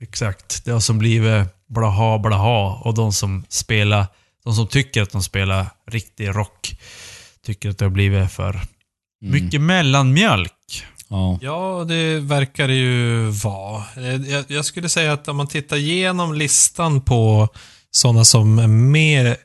[0.00, 0.64] exakt.
[0.64, 4.06] Det har som blivit blaha blaha och de som spelar,
[4.44, 6.76] de som tycker att de spelar riktig rock,
[7.42, 8.60] tycker att det har blivit för
[9.22, 9.32] Mm.
[9.44, 10.84] mycket mellanmjölk.
[11.08, 11.38] Ja.
[11.42, 13.82] Ja, det verkar det ju vara.
[13.96, 17.48] Eh, Jag, jag skulle säga att om man tittar igenom listan på
[17.90, 19.36] sådana som är med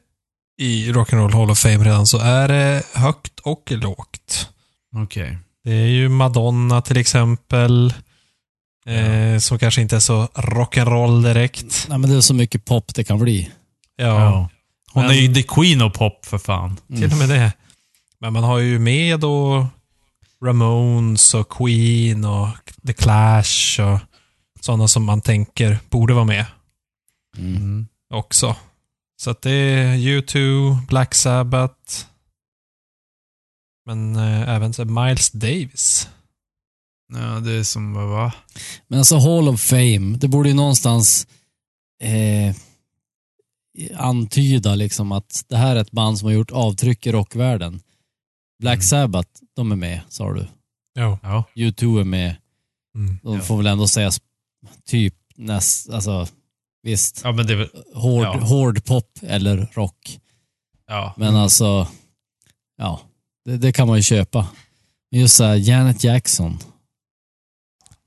[0.61, 4.49] i Rock'n'Roll Hall of Fame redan så är det högt och lågt.
[4.95, 5.37] Okej.
[5.63, 7.93] Det är ju Madonna till exempel.
[8.85, 11.85] Eh, som kanske inte är så rock'n'roll direkt.
[11.89, 13.49] Nej, men det är så mycket pop det kan bli.
[13.95, 14.49] Ja, Ja.
[14.93, 16.77] Hon Men- är ju the queen of pop för fan.
[16.87, 17.51] till och med det.
[18.19, 19.67] Men man har ju med då
[20.43, 22.47] Ramones och Queen och
[22.87, 23.99] The Clash och
[24.59, 26.45] sådana som man tänker borde vara med
[27.37, 27.87] Mm.
[28.13, 28.55] också.
[29.21, 32.05] Så att det är U2, Black Sabbath.
[33.85, 36.09] Men eh, även så Miles Davis.
[37.13, 38.33] Ja, det är som, vad va?
[38.87, 41.27] Men alltså Hall of Fame, det borde ju någonstans
[42.03, 42.55] eh,
[43.97, 47.81] antyda liksom att det här är ett band som har gjort avtryck i rockvärlden.
[48.63, 48.81] Black Mm.
[48.81, 50.47] Sabbath, de är med, sa du.
[50.93, 51.19] Ja.
[51.23, 51.43] Ja.
[51.55, 52.35] U2 är med.
[52.95, 53.19] Mm.
[53.23, 53.41] De Ja.
[53.41, 54.21] får väl ändå sägas
[54.85, 56.27] typ näst, alltså
[56.83, 58.31] visst, Ja, men det är väl, hård, Ja.
[58.39, 60.19] hård pop eller rock.
[60.87, 61.13] ja.
[61.17, 61.87] Men alltså,
[62.77, 63.01] ja,
[63.45, 64.47] det, det kan man ju köpa.
[65.11, 66.59] Men just såhär, Janet Jackson,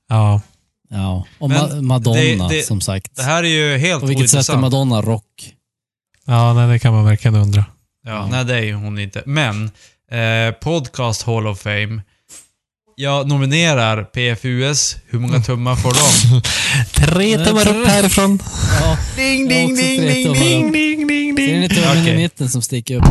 [0.09, 0.41] Ja.
[0.89, 1.25] ja.
[1.39, 3.15] Och Ma- Madonna, det- det- som sagt.
[3.15, 4.61] Det här är ju helt På vilket sätt är ointressant.
[4.61, 5.53] Madonna rock?
[6.25, 7.65] Ja, nej, det kan man verkligen undra.
[8.03, 8.27] Ja, Ja.
[8.27, 9.23] nej det är ju hon inte.
[9.25, 9.71] Men,
[10.11, 12.01] eh, Podcast Hall of Fame.
[12.95, 14.95] Jag nominerar PFUS.
[15.07, 16.41] Hur många tummar får de?
[16.93, 18.39] Tre tummar upp härifrån.
[18.81, 20.41] Ja, ding, också tre tummar upp.
[20.43, 21.69] Ding, ding, ding, Ser ni ding.
[21.69, 22.15] tummen i Okej.
[22.15, 23.03] mitten som sticker upp?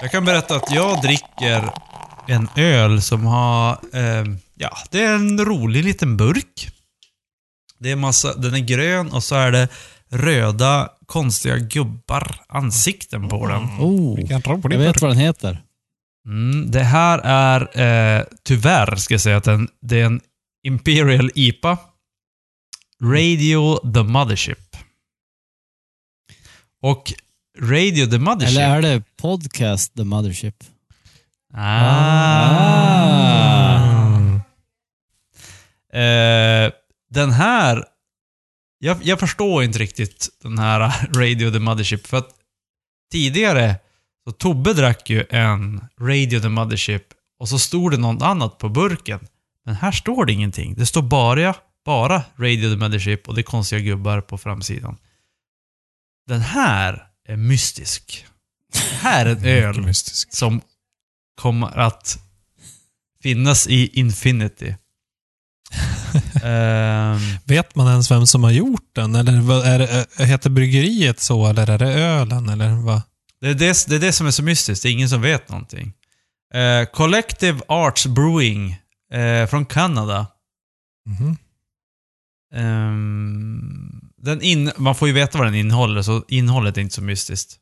[0.00, 1.70] Jag kan berätta att jag dricker
[2.26, 3.70] en öl som har...
[3.72, 4.24] Eh,
[4.54, 6.68] ja, det är en rolig liten burk.
[7.78, 9.68] Det är massa, den är grön och så är det
[10.08, 13.62] röda konstiga gubbar, ansikten på den.
[13.62, 15.62] Oh, Vilken rolig jag vet vad den heter.
[16.26, 20.20] Mm, det här är, eh, tyvärr ska jag säga att den, det är en
[20.66, 21.78] Imperial IPA.
[23.02, 24.76] Radio the Mothership.
[26.82, 27.12] Och
[27.60, 28.58] Radio the Mothership...
[28.58, 30.64] Eller är det Podcast The Mothership?
[31.54, 32.76] Ah.
[34.16, 34.40] Mm.
[35.92, 36.72] Eh,
[37.10, 37.84] den här...
[38.78, 42.06] Jag, jag förstår inte riktigt den här Radio the Mothership.
[42.06, 42.28] För att
[43.12, 43.76] tidigare,
[44.24, 47.02] så Tobbe drack ju en Radio the Mothership
[47.38, 49.26] och så stod det något annat på burken.
[49.64, 50.74] Men här står det ingenting.
[50.74, 54.96] Det står bara, bara Radio the Mothership och det är konstiga gubbar på framsidan.
[56.26, 58.26] Den här är mystisk.
[58.72, 59.94] Det här är en öl
[60.30, 60.60] som
[61.34, 62.18] kommer att
[63.22, 64.74] finnas i Infinity.
[66.42, 69.14] Ehm, Vet man ens vem som har gjort den?
[69.14, 72.48] Eller är det, heter bryggeriet så, eller är det ölen?
[72.48, 73.02] Eller vad?
[73.40, 75.48] det, är det, det är det som är så mystiskt, det är ingen som vet
[75.48, 75.92] någonting.
[76.54, 78.76] Eh, Collective Arts Brewing
[79.12, 80.26] eh, från Kanada.
[81.06, 81.36] Mhm.
[82.54, 87.02] Ehm, den in, man får ju veta vad den innehåller, så innehållet är inte så
[87.02, 87.56] mystiskt.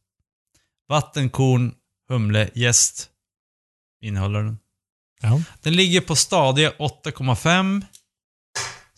[0.89, 1.73] Vatten, korn,
[2.09, 3.09] humle, jäst
[4.03, 4.59] innehåller den.
[5.21, 5.41] Ja.
[5.63, 7.83] Den ligger på stadiga 8,5.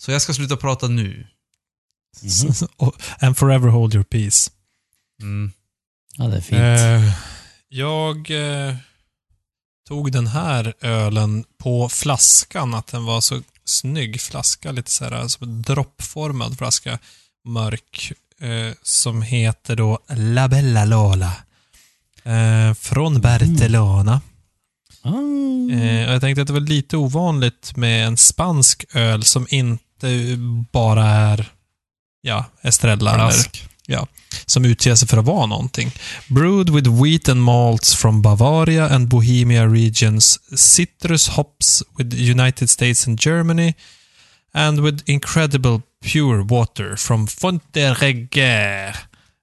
[0.07, 1.27] Så jag ska sluta prata nu.
[2.77, 4.51] Och- And forever hold your peace.
[5.23, 5.53] Mm.
[6.17, 6.61] Ja, det är fint.
[6.61, 7.13] Eh,
[7.69, 8.77] jag eh,
[9.89, 15.29] tog den här ölen på flaskan, att den var så snygg flaska, lite så här
[15.29, 16.99] som en droppformad flaska,
[17.45, 21.33] mörk, eh, som heter då La Bella Lola.
[22.25, 23.23] Eh, från.
[25.03, 25.09] Ah.
[25.73, 29.86] Eh, och jag tänkte att det var lite ovanligt med en spansk öl som inte
[30.73, 31.53] bara är
[32.21, 33.65] ja, Estrella eller Flask.
[34.47, 35.91] som utger sig för att vara någonting.
[36.29, 43.07] Brewed with wheat and malts from Bavaria and Bohemia regions, citrus hops with United States
[43.07, 43.75] and Germany,
[44.53, 48.97] and with incredible pure water from Fonterreguer,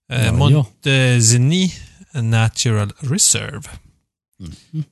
[0.07, 0.31] Ja, eh, ja.
[0.33, 1.73] Montezini
[2.13, 3.69] Natural Reserve.
[4.39, 4.83] Mhm.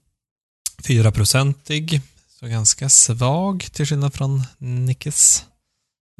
[0.87, 2.01] 4-procentig,
[2.39, 5.45] så ganska svag till skillnad från Nickes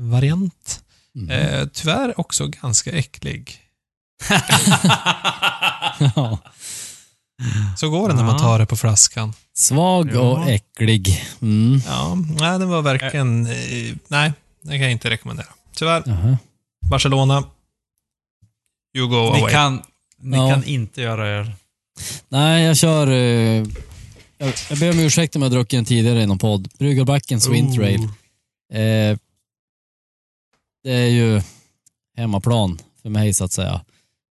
[0.10, 0.84] variant.
[1.16, 1.30] Mhm.
[1.30, 3.58] Eh, tyvärr också ganska äcklig.
[6.16, 6.38] ja.
[7.78, 9.34] Så går det när man tar det på flaskan.
[9.54, 10.20] Svag Ja.
[10.20, 11.26] och äcklig.
[11.42, 11.82] Mm.
[11.88, 13.46] Ja, nej, den var verkligen...
[13.46, 15.48] Eh, nej, det kan jag inte rekommendera.
[15.76, 16.04] Tyvärr.
[16.06, 16.38] Jaha.
[16.90, 17.44] Barcelona.
[18.98, 19.52] You go Ni, away.
[19.54, 19.82] kan,
[20.20, 20.50] ni Ja.
[20.50, 21.54] kan inte göra er.
[22.30, 23.08] Nej, jag kör...
[23.08, 23.66] Eh,
[24.38, 26.68] jag, jag ber om ursäkt om jag druckit den tidigare i någon podd.
[26.80, 28.10] Bryggarbackens Winter Ale.
[29.12, 29.18] Eh,
[30.84, 31.42] det är ju
[32.18, 33.82] hemmaplan för mig så att säga.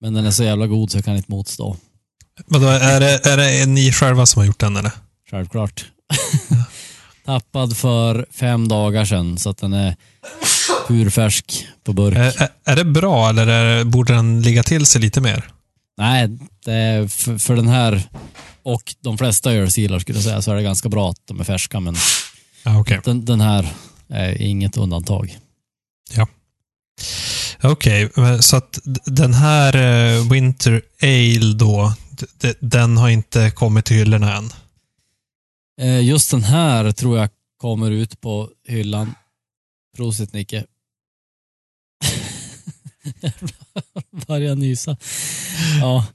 [0.01, 1.77] Men den är så jävla god så jag kan inte motstå.
[2.45, 4.91] Vadå, är det, är det ni själva som har gjort den eller?
[5.31, 5.85] Självklart.
[7.25, 9.95] Tappad för fem dagar sedan så att den är
[10.87, 12.17] purfärsk på burk.
[12.17, 15.45] Är, är, det bra eller är, borde den ligga till sig lite mer?
[15.97, 16.29] Nej,
[17.09, 18.09] för, för den här
[18.63, 21.43] och de flesta ölsilar skulle jag säga så är det ganska bra att de är
[21.43, 21.95] färska men
[22.63, 22.99] Ja, okej.
[23.03, 23.73] den, den här
[24.09, 25.37] är inget undantag.
[26.13, 26.27] Ja.
[27.63, 31.93] Okej, okay, så att den här eh, Winter Ale då,
[32.59, 34.49] den har inte kommit till hyllorna än?
[35.81, 39.15] Eh, just den här tror jag kommer ut på hyllan.
[39.97, 40.65] Prosit Nicke.
[44.27, 44.97] Börjar nysa.
[45.81, 46.05] Ja,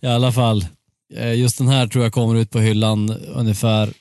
[0.00, 0.66] i alla fall.
[1.14, 3.92] Eh, just den här tror jag kommer ut på hyllan ungefär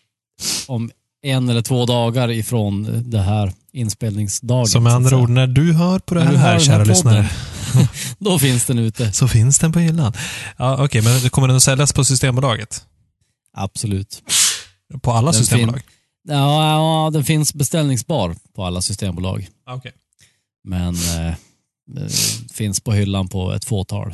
[0.68, 0.92] om
[1.22, 4.68] en eller två dagar ifrån det här inspelningsdagen.
[4.68, 6.78] Så med andra ord, när du hör på det När här, du hör den kära
[6.78, 7.30] här lyssnare,
[8.20, 9.12] Då finns den ute.
[9.12, 10.14] så finns den på hyllan.
[10.58, 12.86] Ja, Okej, men kommer den att säljas på Systembolaget?
[13.54, 14.22] Absolut.
[15.02, 15.82] På alla Den systembolag?
[16.28, 16.72] Ja,
[17.06, 19.48] ja, den finns beställningsbar på alla systembolag.
[19.66, 19.92] Ja, Okej.
[20.64, 21.34] Men eh, eh,
[22.54, 24.14] finns på hyllan på ett fåtal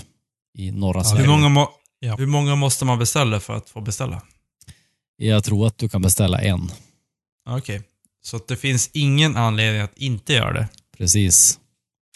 [0.57, 1.21] i norra Ja, Sverige.
[1.21, 2.15] Hur många, må, Ja.
[2.15, 4.21] hur många måste man beställa för att få beställa?
[5.17, 6.71] Jag tror att du kan beställa en.
[7.49, 7.81] Okej.
[8.23, 10.67] Så att det finns ingen anledning att inte göra det.
[10.97, 11.59] Precis.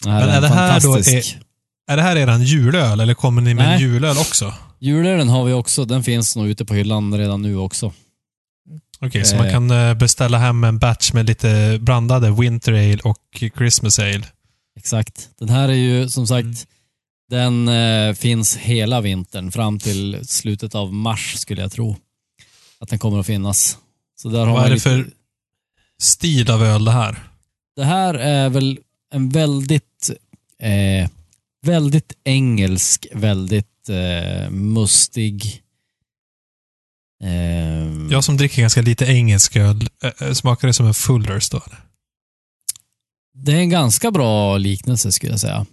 [0.04, 1.38] Det här Men är, är en det här då fantastisk.
[1.90, 3.80] Är det här eran julöl eller kommer ni med en Nej.
[3.82, 4.54] julöl också?
[4.78, 5.84] Julölen har vi också.
[5.84, 7.92] Den finns nog ute på hyllan redan nu också.
[9.00, 9.42] Okej, så Eh.
[9.42, 14.22] man kan eh, beställa hem en batch med lite blandade Winter Ale och Christmas Ale.
[14.78, 15.28] Exakt.
[15.38, 16.56] Den här är ju som sagt, Mm.
[17.30, 17.68] den
[18.08, 21.96] eh, finns hela vintern fram till slutet av mars skulle jag tro.
[22.80, 23.78] Att den kommer att finnas.
[24.22, 25.06] Så där har Vad är det lite- för
[26.00, 27.28] stil av öl det här?
[27.76, 28.78] Det här är väl
[29.12, 30.10] en väldigt,
[30.58, 31.10] eh,
[31.66, 35.62] väldigt engelsk, väldigt eh, mustig.
[37.24, 39.88] Eh, Jag som dricker ganska lite engelsk öl,
[40.20, 41.62] äh, smakar det som en Fullers då?
[43.34, 45.66] Det är en ganska bra liknelse skulle jag säga.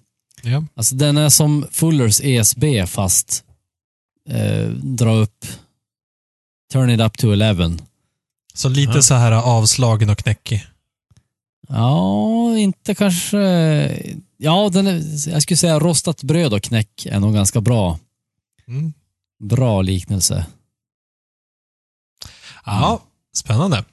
[0.44, 0.63] Ja.
[0.76, 3.44] Alltså den är som Fullers ESB fast
[4.30, 5.46] eh, dra upp,
[6.74, 7.72] turn it up to 11.
[8.58, 9.02] Så lite Ja.
[9.02, 10.65] så här avslagen och knäckig.
[11.67, 13.38] Ja, inte kanske...
[14.38, 18.00] Ja, den är, jag skulle säga rostat bröd och knäck är nog ganska bra.
[18.67, 18.93] Mm.
[19.43, 20.46] Bra liknelse.
[22.65, 23.02] Ja,
[23.34, 23.86] spännande.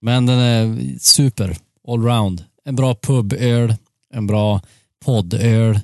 [0.00, 1.56] Men den är super,
[1.88, 2.44] allround.
[2.64, 3.74] En bra puböl,
[4.14, 4.60] en bra
[5.04, 5.80] poddöl,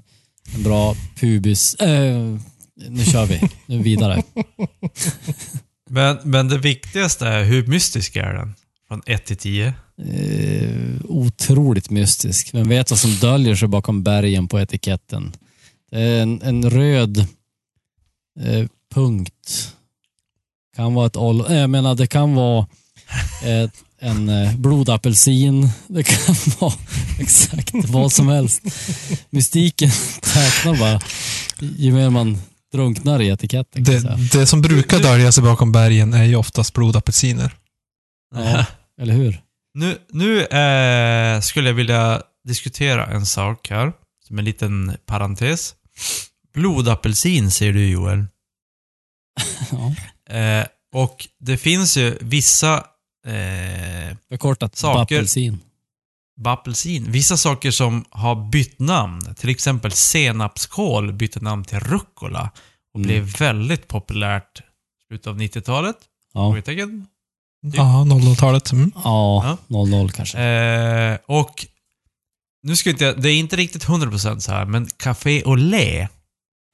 [0.55, 1.75] en bra pubis...
[1.75, 2.37] Eh,
[2.75, 4.23] nu kör vi, nu vidare.
[5.95, 8.55] Men, men det viktigaste är, hur mystisk är den?
[8.89, 9.67] Från 1 till 10?
[9.67, 12.55] Eh, otroligt mystisk.
[12.55, 15.33] Vem vet vad som döljer sig bakom bergen på etiketten?
[15.91, 17.19] Det är en, en röd
[18.41, 19.75] eh, punkt.
[20.77, 21.41] Kan vara ett oll...
[21.41, 22.67] Eh, jag menar, det kan vara
[23.45, 25.69] ett, en eh, blodapelsin.
[25.87, 26.75] Det kan vara
[27.19, 28.63] exakt vad som helst.
[29.31, 31.01] Mystiken täknar bara
[31.61, 32.39] ju mer man
[32.73, 33.85] drunknar i etiketten.
[33.85, 37.55] Det, det som brukar dölja sig bakom bergen är ju oftast blodapelsiner.
[38.35, 38.67] Ja,
[39.01, 39.41] eller hur?
[39.75, 43.93] Nu, nu eh, skulle jag vilja diskutera en sak här,
[44.27, 45.75] som en liten parentes.
[46.55, 48.25] Blodapelsin säger du Joel.
[49.71, 49.95] Ja.
[50.37, 52.75] Eh, och det finns ju vissa
[53.27, 55.17] eh, Förkortat Saker.
[55.17, 55.61] apelsin.
[56.41, 57.13] Bappelsin.
[57.13, 59.35] Vissa saker som har bytt namn.
[59.35, 62.51] Till exempel senapskål bytte namn till rucola
[62.95, 63.07] och Mm.
[63.07, 64.63] blev väldigt populärt i
[65.09, 65.97] slutet av 90-talet.
[66.35, 66.51] Ja.
[66.51, 67.07] Frågetecken.
[67.75, 68.73] Ja, 00-talet.
[68.73, 68.93] Mm.
[69.05, 70.39] Ja, 0-0 kanske.
[70.43, 71.67] Eh, och
[72.63, 76.09] nu ska jag inte, det är inte riktigt 100% så här, men Café au lait,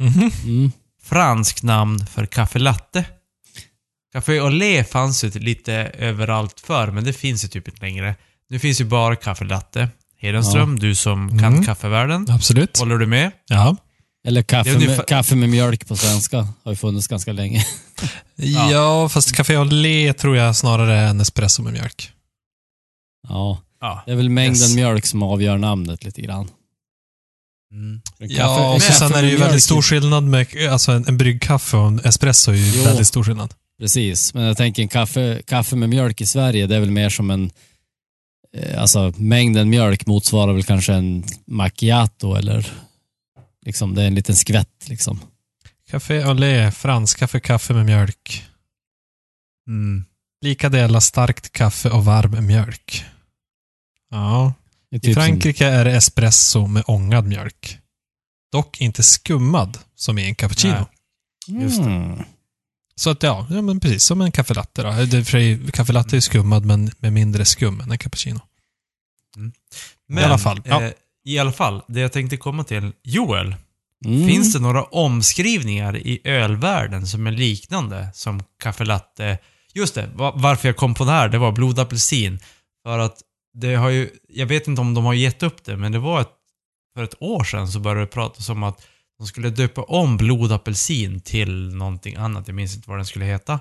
[0.02, 0.30] Mhm.
[0.44, 0.72] Mm.
[1.02, 3.04] fransk namn för kaffe latte.
[4.12, 8.14] Café au lait fanns ju lite överallt för, men det finns ju typ inte längre.
[8.50, 9.88] Nu finns ju bara kaffe latte.
[10.20, 11.64] Hedenström, du som kan Mm.
[11.64, 12.26] kaffevärlden.
[12.30, 12.78] Absolut.
[12.78, 13.30] Håller du med?
[13.48, 13.76] Ja.
[14.28, 16.48] Eller kaffe, ungefär- med, kaffe med mjölk på svenska.
[16.64, 17.64] Har ju funnits ganska länge.
[18.70, 19.08] ja.
[19.08, 22.11] fast Café au lait tror jag snarare är en espresso med mjölk.
[23.28, 24.02] Ja, Ja.
[24.06, 24.74] det är väl mängden Yes.
[24.74, 26.48] mjölk som avgör namnet lite grann.
[27.72, 28.00] Mm.
[28.18, 31.04] Men Ja, och så kaffe sen är det ju väldigt stor skillnad med, alltså en,
[31.08, 32.84] en bryggkaffe och en espresso är ju Jo.
[32.84, 33.54] väldigt stor skillnad.
[33.80, 37.08] Precis, men jag tänker en kaffe, kaffe med mjölk i Sverige, det är väl mer
[37.11, 37.50] som en...
[38.52, 42.72] Eh, alltså mängden mjölk motsvarar väl kanske en macchiato eller...
[43.66, 45.20] Liksom, det är en liten skvätt liksom.
[45.90, 48.44] Café au lait, franska för kaffe med mjölk.
[49.68, 50.04] Mm.
[50.40, 53.04] Lika delar starkt kaffe och varm mjölk.
[54.11, 54.54] Ja.
[54.90, 57.78] Är I typ som- Frankrike är det espresso med ångad mjölk.
[58.52, 60.87] Dock inte skummad som i en cappuccino.
[61.48, 61.62] Nej.
[61.62, 62.24] Just det.
[62.98, 63.00] Mm.
[63.00, 65.70] Så att ja, ja men precis som en caffelatte då.
[65.72, 68.40] Caffelatte är skummad men med mindre skum än en cappuccino.
[70.08, 70.82] Men, I alla fall, ja.
[70.82, 70.92] Eh,
[71.24, 72.92] I alla fall, det jag tänkte komma till.
[73.04, 73.56] Joel,
[74.04, 74.28] Mm.
[74.28, 79.38] finns det några omskrivningar i ölvärlden som är liknande som kaffe latte?
[79.74, 82.38] Just det, va- varför jag kom på det här, det var blodapelsin.
[82.82, 83.18] För att
[83.54, 86.20] det har ju, jag vet inte om de har gett upp det, men det var
[86.20, 86.28] ett,
[86.96, 88.87] för ett år sedan så började det pratas om att
[89.18, 93.61] de skulle döpa om blodapelsin till någonting annat, jag minns inte vad den skulle heta.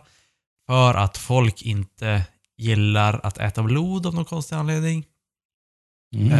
[0.67, 2.25] För att folk inte
[2.57, 5.05] gillar att äta blod av någon konstig anledning.
[6.15, 6.31] Mm.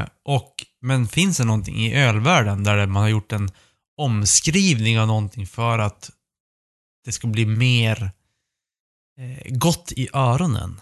[0.00, 3.50] Eh, och, men finns det någonting i ölvärlden där man har gjort en
[3.96, 6.10] omskrivning av någonting för att
[7.04, 8.10] det ska bli mer
[9.18, 10.80] eh, gott i öronen?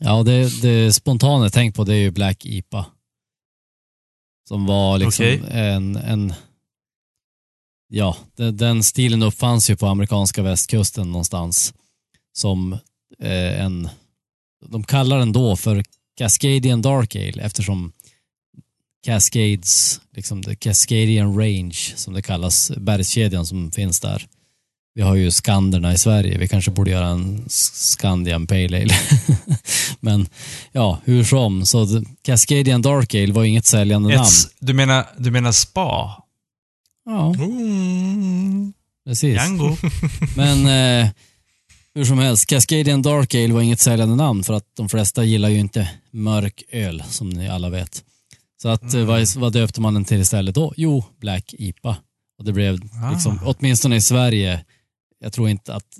[0.00, 2.86] Ja, det, det spontana jag tänkt på det är ju Black IPA.
[4.48, 5.42] Som var liksom Okej.
[5.50, 6.34] en, en...
[7.88, 11.74] Ja, den, den stilen uppfanns ju på amerikanska västkusten någonstans.
[12.32, 12.72] Som
[13.22, 13.88] eh, en...
[14.68, 15.84] De kallar den då för
[16.16, 17.92] Cascadian Dark Ale eftersom
[19.04, 24.26] Cascades, liksom the Cascadian Range som det kallas, bergskedjan som finns där.
[24.94, 26.38] Vi har ju Skanderna i Sverige.
[26.38, 28.94] Vi kanske borde göra en Scandian Pale Ale.
[30.00, 30.26] Men
[30.72, 31.66] ja, hur som.
[31.66, 34.22] Så Cascadian Dark Ale var inget säljande namn.
[34.22, 36.22] Ett, du, menar, du menar spa?
[37.08, 38.72] Ja, Mm.
[39.06, 39.34] precis.
[39.36, 39.76] Django?
[40.36, 40.58] Men
[41.04, 41.10] eh,
[41.94, 45.48] hur som helst, Cascadian Dark Ale var inget säljande namn för att de flesta gillar
[45.48, 48.04] ju inte mörk öl, som ni alla vet.
[48.62, 50.74] Så att eh, vad, vad döpte man den till istället då?
[50.76, 51.96] Jo, Black IPA.
[52.38, 52.78] Och det blev
[53.12, 54.64] liksom, åtminstone i Sverige,
[55.20, 55.98] jag tror inte att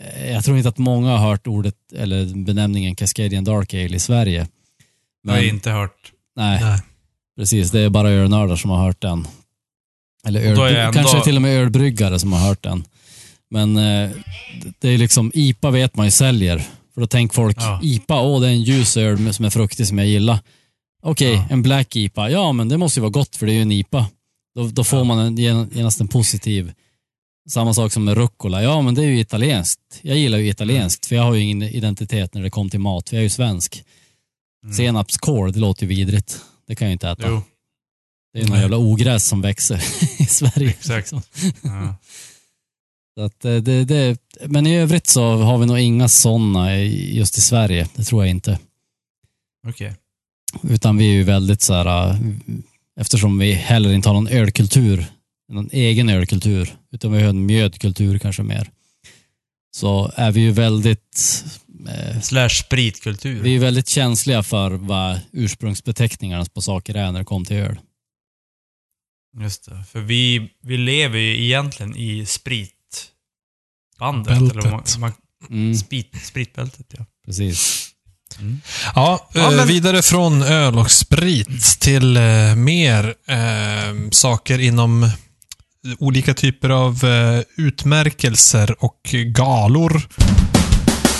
[0.00, 3.98] eh, jag tror inte att många har hört ordet eller benämningen Cascadian Dark Ale i
[3.98, 4.48] Sverige.
[5.22, 6.12] Jag har inte hört.
[6.36, 6.80] nej, Nej.
[7.36, 7.70] precis.
[7.70, 9.26] Det är bara ölnördar som har hört den.
[10.26, 12.84] Eller öl, ändå- kanske till och med ölbryggare som har hört den.
[13.50, 14.10] Men eh,
[14.78, 16.58] det är liksom, IPA vet man ju säljer.
[16.94, 17.80] För då tänker folk, Ja.
[17.82, 20.38] IPA, åh det är en ljus öl som är fruktig som jag gillar.
[21.02, 21.46] Okej, Ja.
[21.50, 23.72] en Black IPA, ja men det måste ju vara gott för det är ju en
[23.72, 24.06] IPA.
[24.54, 25.04] Då, då får Ja.
[25.04, 26.72] man en, gen- genast en positiv.
[27.50, 29.80] Samma sak som med rucola, ja men det är ju italienskt.
[30.02, 33.08] Jag gillar ju italienskt för jag har ju ingen identitet när det kommer till mat,
[33.08, 33.82] för jag är ju svensk.
[34.64, 34.74] Mm.
[34.76, 36.40] Senapskål, det låter ju vidrigt.
[36.66, 37.22] Det kan jag ju inte äta.
[37.28, 37.42] Jo,
[38.32, 38.60] Det är Nej.
[38.60, 39.76] jävla ogräs som växer
[40.18, 40.68] i Sverige.
[40.70, 41.12] Exakt.
[41.12, 41.22] liksom.
[41.62, 41.96] ja.
[43.14, 47.38] Så att eh, det, det, men i övrigt så har vi nog inga sådana just
[47.38, 47.88] i Sverige.
[47.94, 48.58] Det tror jag inte.
[49.68, 49.94] okej.
[50.62, 52.16] Utan vi är ju väldigt så här, eh,
[53.00, 55.06] eftersom vi heller inte har någon ölkultur,
[55.52, 58.70] någon egen ölkultur, utan vi har en mjödkultur kanske mer.
[59.76, 61.44] Så är vi ju väldigt,
[61.88, 63.42] eh, Slash spritkultur.
[63.42, 67.78] vi är väldigt känsliga för vad ursprungsbeteckningarna på saker är när det kommer till öl.
[69.40, 69.84] Just det.
[69.92, 72.78] För vi, vi lever ju egentligen i spritbandet.
[74.38, 74.56] Bältet.
[74.56, 75.12] Eller man, man,
[75.50, 77.04] Mm, sprit, spritbältet, ja.
[77.26, 77.86] precis.
[78.94, 85.10] Ja, Ja, eh, men- vidare från öl och sprit till eh, mer eh, saker inom
[85.98, 90.02] olika typer av eh, utmärkelser och galor.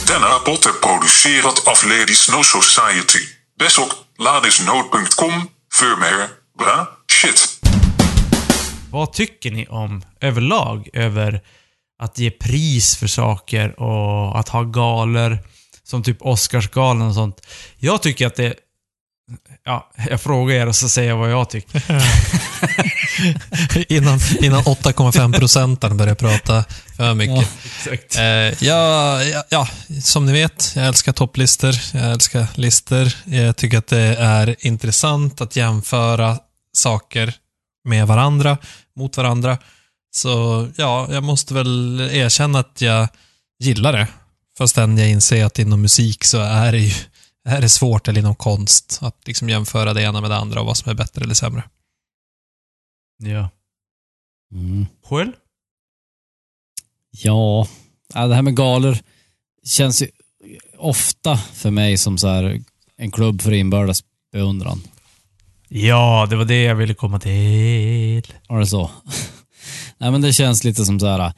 [0.09, 3.19] Denna podd är producerat av Ladies No Society.
[3.59, 7.60] Besok ladisnote.com för mer bra shit.
[8.91, 11.41] Vad tycker ni om överlag över
[12.03, 15.39] att ge pris för saker och att ha galor
[15.85, 17.47] som typ Oscarsgalan och sånt?
[17.79, 18.55] Jag tycker att det...
[19.65, 21.83] Ja, jag frågar er och så säger jag vad jag tycker.
[23.93, 26.65] innan innan 8,5 procenten börjar prata
[26.97, 27.37] för mycket.
[27.37, 27.45] Ja.
[27.93, 28.17] Exakt.
[28.17, 29.69] Eh, ja, ja, ja,
[30.03, 31.75] som ni vet, jag älskar topplistor.
[31.93, 33.09] Jag älskar listor.
[33.25, 36.39] Jag tycker att det är intressant att jämföra
[36.73, 37.35] saker
[37.91, 38.59] med varandra,
[38.97, 39.59] mot varandra.
[40.11, 43.09] Så ja, jag måste väl erkänna att jag
[43.59, 44.09] gillar det.
[44.59, 46.93] Fastän jag inser att inom musik så är det ju
[47.45, 50.67] är det svårt, eller inom konst, att liksom jämföra det ena med det andra och
[50.67, 51.63] vad som är bättre eller sämre.
[53.19, 53.51] Ja.
[54.53, 54.87] Mm.
[55.11, 55.33] Joel?
[57.11, 57.69] Ja,
[58.15, 58.99] ja, det här med galor
[59.65, 60.09] känns ju
[60.79, 62.63] ofta för mig som så här
[62.97, 64.83] en klubb för inbördes beundran.
[65.73, 68.23] Ja, det var det jag ville komma till.
[68.49, 68.91] Var det så?
[69.99, 71.33] Nej, men det känns lite som så här,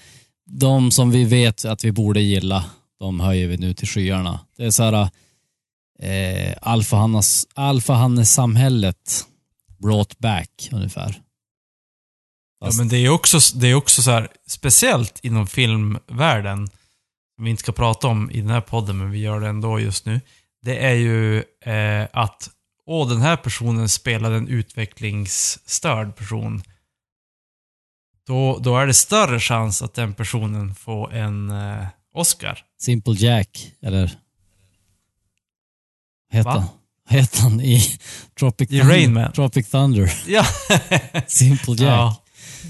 [0.46, 2.64] de som vi vet att vi borde gilla,
[2.98, 4.40] de höjer vi nu till skyarna.
[4.56, 5.08] Det är så här,
[6.02, 9.26] eh, alfahannes, alfahannes-samhället
[9.82, 11.22] brought back ungefär.
[12.60, 16.66] Ja, Fast- men det är också, det är också så här, speciellt inom filmvärlden,
[17.34, 19.80] som vi inte ska prata om i den här podden, men vi gör det ändå
[19.80, 20.20] just nu.
[20.62, 22.50] Det är ju eh, att,
[22.86, 26.62] åh, den här personen spelade en utvecklingsstörd person.
[28.26, 32.64] Då, då är det större chans att den personen får en eh, Oscar.
[32.80, 34.18] Simple Jack, eller?
[36.44, 36.50] Va?
[36.50, 36.64] han?
[37.08, 37.82] Heter han i
[38.38, 39.32] Tropic, I Thunder- Rain Man.
[39.32, 40.12] Tropic Thunder?
[40.26, 40.46] Ja.
[41.26, 41.80] Simple Jack.
[41.80, 42.16] ja.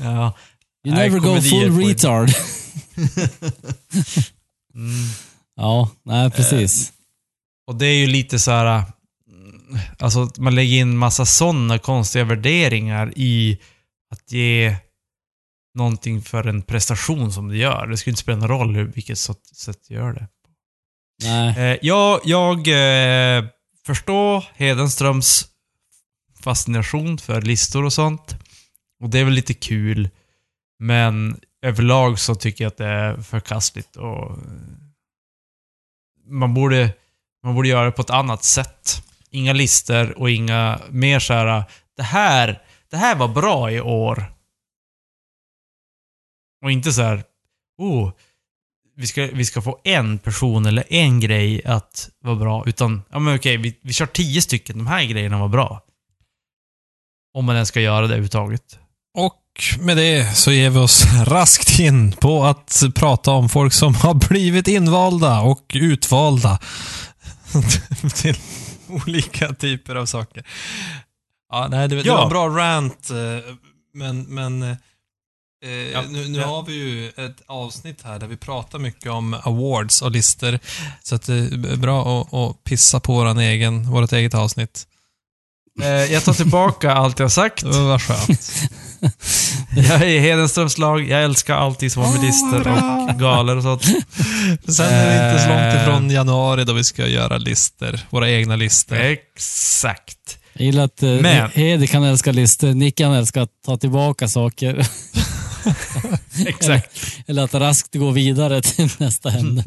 [0.00, 0.36] ja.
[0.86, 2.30] You never go full retard.
[4.74, 5.08] Mm.
[5.56, 6.92] ja, nej precis.
[7.66, 8.84] Och det är ju lite så här...
[9.98, 13.58] Alltså att man lägger in massa sådana konstiga värderingar i
[14.10, 14.76] att ge
[15.74, 17.86] någonting för en prestation som du gör.
[17.86, 20.28] Det skulle inte spela någon roll hur, vilket sätt sätt du gör det.
[21.24, 21.72] nej.
[21.72, 23.44] Eh, jag jag eh,
[23.86, 25.48] förstår Hedenströms
[26.40, 28.36] fascination för listor och sånt.
[29.02, 30.08] Och det är väl lite kul.
[30.78, 34.30] Men överlag så tycker jag att det är förkastligt och...
[34.30, 34.36] eh,
[36.26, 36.92] Man borde,
[37.44, 39.02] man borde göra det på ett annat sätt.
[39.32, 41.64] Inga listor och inga mer så här.
[41.96, 44.32] Det här, det här var bra i år.
[46.64, 47.24] Och inte så här.
[47.78, 48.12] Oh,
[48.96, 52.64] vi ska, vi ska få en person eller en grej att vara bra.
[52.66, 54.78] Utan, ja men okej, vi, vi kör tio stycken.
[54.78, 55.82] De här grejerna var bra.
[57.34, 58.78] Om man ens ska göra det överhuvudtaget.
[59.18, 59.42] Och
[59.80, 64.14] med det så ger vi oss raskt in på att prata om folk som har
[64.14, 66.58] blivit invalda och utvalda
[68.14, 68.36] till
[69.06, 70.44] olika typer av saker.
[71.52, 72.14] Ja, nej, det, det Ja.
[72.16, 73.54] var en bra rant, eh,
[73.94, 74.76] men, men eh,
[75.92, 76.46] Ja, nu, nu ja.
[76.46, 80.58] har vi ju ett avsnitt här där vi pratar mycket om awards och listor.
[81.02, 84.86] Så att det är bra att, att pissa på våran egen, vårt eget avsnitt.
[85.80, 87.64] Eh, jag tar tillbaka allt jag sagt.
[87.64, 88.52] Oh, vad skönt.
[89.76, 91.08] Jag är i Hedenströms lag.
[91.08, 93.08] Jag älskar alltid som har med Åh, listor vad bra.
[93.12, 93.82] och galor och sånt.
[94.68, 95.82] Sen är det inte så långt Eh.
[95.82, 98.00] ifrån januari då vi ska göra listor.
[98.10, 98.96] Våra egna listor.
[98.96, 100.38] Exakt.
[100.52, 104.28] Jag gillar att eh, Men- Hedi kan älska listor, Nick kan älska att ta tillbaka
[104.28, 104.86] saker.
[106.46, 106.90] Exakt.
[107.26, 109.64] Eller att raskt gå vidare till nästa ämne.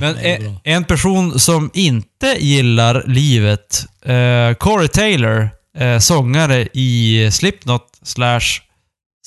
[0.00, 0.60] Men en, bra.
[0.64, 8.60] en person som inte gillar livet, eh, Corey Taylor, eh, sångare i Slipknot slash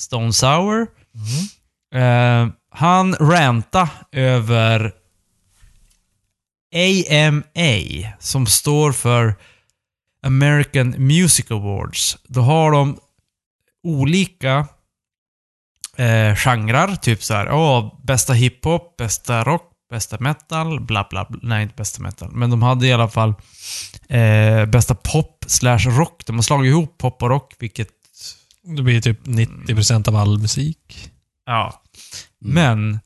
[0.00, 0.86] Stone Sour.
[1.94, 4.92] Eh, han ranta över
[6.74, 9.34] AMA, som står för
[10.26, 12.16] American Music Awards.
[12.28, 12.98] Då har de
[13.82, 14.66] olika
[15.96, 16.96] eh, genrer.
[16.96, 21.38] Typ så här, åh, bästa hiphop, bästa rock, bästa metal, bla bla bla.
[21.42, 22.30] Nej, inte bästa metal.
[22.32, 23.34] Men de hade i alla fall
[24.08, 26.26] eh, bästa pop slash rock.
[26.26, 27.88] De har slagit ihop pop och rock, vilket...
[28.76, 31.10] Det blir typ 90% av all musik.
[31.46, 31.82] Ja.
[32.40, 33.00] Men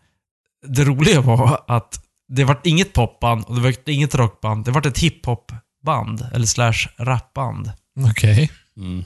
[0.66, 4.64] det roliga var att det var inget popband och det var inget rockband.
[4.64, 7.72] Det var ett hiphopband, eller slash rapband.
[8.10, 8.50] Okej.
[8.76, 9.04] Mm.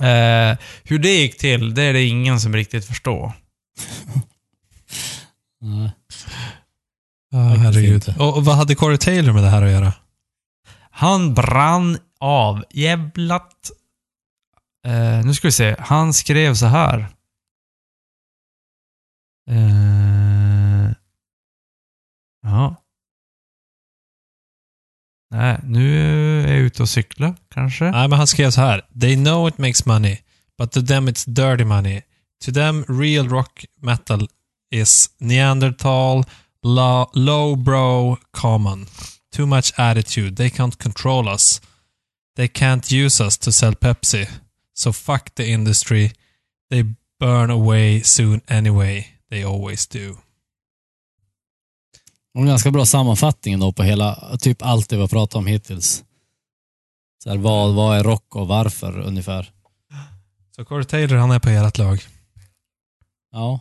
[0.00, 3.32] Eh, hur det gick till, det är det ingen som riktigt förstår.
[5.62, 5.90] Nej.
[7.32, 8.14] Faktiskt herregud.
[8.18, 9.92] Och, och vad hade Corey Taylor med det här att göra?
[10.90, 12.64] Han brann av.
[12.70, 13.70] Jävlat.
[14.86, 15.76] Eh, nu ska vi se.
[15.78, 16.98] Han skrev så här.
[19.50, 20.92] Eh,
[22.42, 22.76] ja.
[25.30, 26.00] Nej, nu
[26.42, 27.84] är jag ute och cykla kanske.
[27.90, 28.86] Nej, men han skrev så här.
[29.00, 30.18] They know it makes money,
[30.58, 32.02] but to them it's dirty money.
[32.44, 34.28] To them real rock metal
[34.72, 36.24] is Neanderthal,
[36.62, 38.86] lo- low bro common.
[39.36, 40.36] Too much attitude.
[40.36, 41.60] They can't control us.
[42.36, 44.28] They can't use us to sell Pepsi.
[44.74, 46.12] So fuck the industry.
[46.70, 46.84] They
[47.20, 49.06] burn away soon anyway.
[49.30, 50.16] They always do.
[52.34, 56.04] En ganska bra sammanfattning då på hela, typ allt det vi har pratat om hittills.
[57.22, 59.52] Så här, vad, vad är rock och varför ungefär?
[60.56, 62.02] Så Corey Taylor, han är på ert lag.
[63.32, 63.60] Ja.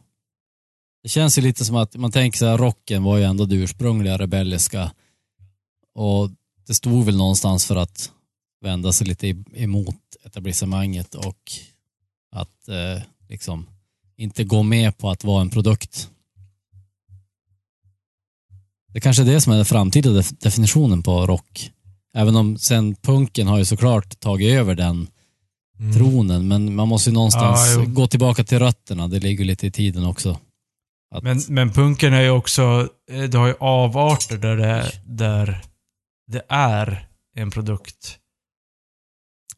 [1.03, 3.55] Det känns ju lite som att man tänker så här, rocken var ju ändå det
[3.55, 4.91] ursprungliga rebelliska.
[5.95, 6.29] Och
[6.67, 8.11] det stod väl någonstans för att
[8.61, 9.95] vända sig lite emot
[10.25, 11.51] etablissemanget och
[12.35, 13.67] att eh, liksom
[14.17, 16.09] inte gå med på att vara en produkt.
[18.93, 21.71] Det kanske är det som är den framtida def- definitionen på rock.
[22.13, 25.07] Även om sen punken har ju såklart tagit över den
[25.79, 25.93] Mm.
[25.93, 27.85] tronen, men man måste ju någonstans jo.
[27.93, 29.07] gå tillbaka till rötterna.
[29.07, 30.39] Det ligger lite i tiden också.
[31.11, 35.61] Att, Men, men punken är ju också, eh, det har ju avarter där det, där
[36.27, 38.17] det är en produkt.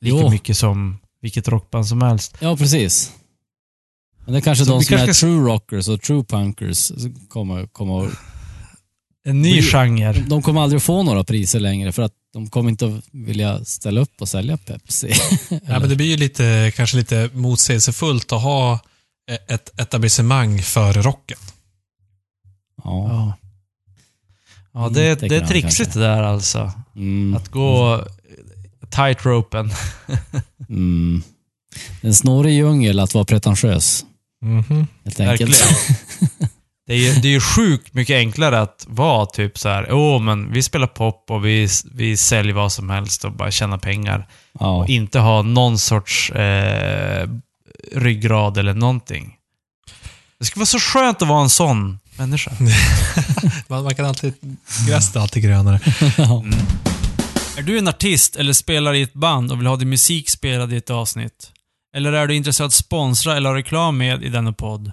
[0.01, 0.29] Lika Jo.
[0.29, 2.35] mycket som vilket rockband som helst.
[2.39, 3.11] Ja, precis.
[4.25, 6.91] Men det är kanske Så de som är kanske ska- true rockers och true punkers
[7.29, 8.09] kommer, kommer
[9.25, 10.13] En ny Vi- genre.
[10.27, 13.65] De kommer aldrig att få några priser längre för att de kommer inte att vilja
[13.65, 15.13] ställa upp och sälja Pepsi.
[15.49, 18.79] Ja, men det blir ju lite, kanske lite motsägelsefullt att ha
[19.47, 21.37] ett etablissemang för rocken.
[22.83, 23.07] ja.
[23.09, 23.33] Ja.
[24.75, 25.99] Ja, det, Lite det är trixigt kanske.
[25.99, 26.71] det där alltså.
[26.95, 27.35] Mm.
[27.35, 28.03] Att gå
[28.89, 29.71] tightropen.
[30.69, 31.23] Mm.
[32.01, 34.05] En snårig djungel att vara pretentiös.
[34.41, 34.87] Mhm.
[35.03, 35.63] Helt enkelt.
[36.87, 39.93] Det är, ju, det är ju sjukt mycket enklare att vara typ så här.
[39.93, 43.77] åh men vi spelar pop och vi, vi säljer vad som helst och bara tjäna
[43.77, 44.27] pengar.
[44.59, 44.77] Ja.
[44.77, 47.29] Och inte ha någon sorts eh,
[47.91, 49.35] ryggrad eller någonting.
[50.39, 52.51] Det skulle vara så skönt att vara en sån människa.
[53.67, 54.33] Man, man kan alltid...
[54.87, 55.79] Gräset är alltid grönare.
[56.17, 56.43] Ja.
[57.57, 60.73] Är du en artist eller spelar i ett band och vill ha din musik spelad
[60.73, 61.51] i ett avsnitt?
[61.95, 64.91] Eller är du intresserad att sponsra eller ha reklam med i denna podd?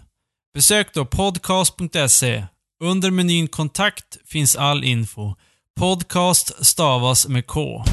[0.54, 2.44] Besök då podcast.se.
[2.82, 5.34] Under menyn kontakt finns all info.
[5.80, 7.84] Podcast stavas med K.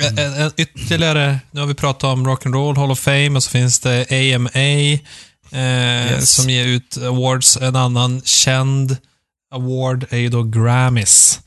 [0.00, 4.06] En, ytterligare, nu har vi pratat om Rock'n'Roll Hall of Fame och så finns det
[4.34, 4.98] AMA eh,
[6.12, 6.30] Yes.
[6.34, 7.56] som ger ut awards.
[7.56, 8.96] En annan känd
[9.50, 11.40] award är ju då Grammys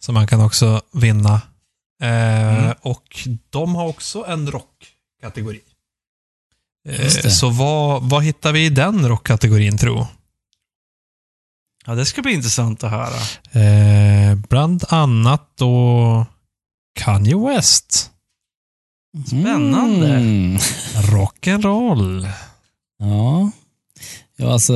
[0.00, 1.34] som man kan också vinna.
[2.02, 2.74] Eh, Mm.
[2.82, 5.60] Och de har också en rockkategori.
[6.88, 10.06] Eh, så vad, vad hittar vi i den rockkategorin tro?
[11.86, 14.36] Ja, det ska bli intressant att höra.
[14.48, 16.26] Bland annat då
[16.94, 18.10] Kanye West.
[19.26, 20.08] Spännande.
[20.14, 20.56] Mm.
[20.94, 22.28] Rock'n'roll.
[22.98, 23.50] Ja.
[24.36, 24.74] ja, alltså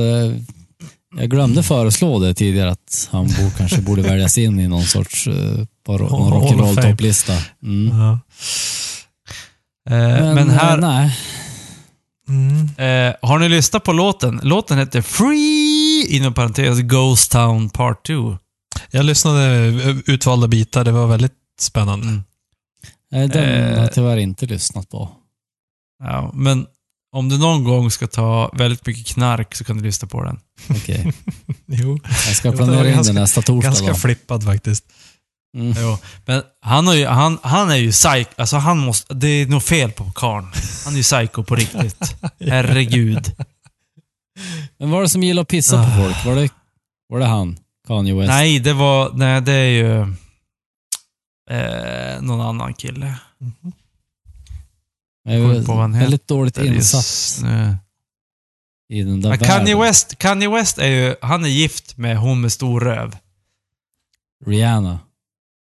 [1.17, 5.27] jag glömde föreslå det tidigare att han bo, kanske borde väljas in i någon sorts
[5.27, 6.91] eh, på ro- Hall någon of rock'n'roll Fame.
[6.91, 7.33] topplista.
[7.63, 7.97] Mm.
[7.99, 8.19] Ja.
[9.89, 11.17] Eh, men, här, eh, nej.
[12.29, 12.65] Mm.
[12.77, 14.39] eh, har ni lyssnat på låten?
[14.43, 18.37] Låten heter Free, inom parentes, Ghost Town Part 2.
[18.91, 22.07] Jag lyssnade eh, utvalda bitar, det var väldigt spännande.
[22.07, 22.23] Mm.
[23.11, 23.75] Nej, den Eh.
[23.75, 25.09] har jag tyvärr inte lyssnat på.
[26.03, 26.65] Ja, men
[27.15, 30.39] om du någon gång ska ta väldigt mycket knark så kan du lyssna på den.
[30.69, 31.13] Okej.
[31.65, 33.93] Jo, Jag ska planera in ganska- det nästa torsdag ganska då.
[33.95, 34.83] flippad faktiskt.
[35.57, 35.73] Mm.
[35.77, 38.29] Jo, men han, har ju, han, han är ju psycho.
[38.37, 39.13] Alltså han måste...
[39.13, 40.47] Det är nog fel på karln.
[40.85, 42.15] Han är ju psycho på riktigt.
[42.39, 43.35] Herregud.
[44.77, 45.97] Men var det som gillar att pissa på Ah.
[46.03, 46.25] folk?
[46.25, 46.49] Var det,
[47.09, 47.57] var det han?
[47.87, 48.27] Kanye West?
[48.27, 49.11] Nej, det var...
[49.13, 50.13] Nej, det är ju...
[51.49, 53.19] Eh, någon annan kille.
[55.23, 56.05] jag är på vad han heter.
[56.05, 57.43] väldigt dåligt är insatt
[58.89, 59.79] i den där Men Kanye världen.
[59.79, 61.15] West, Kanye West är ju...
[61.21, 63.17] Han är gift med hon med stor röv.
[64.45, 64.99] Rihanna.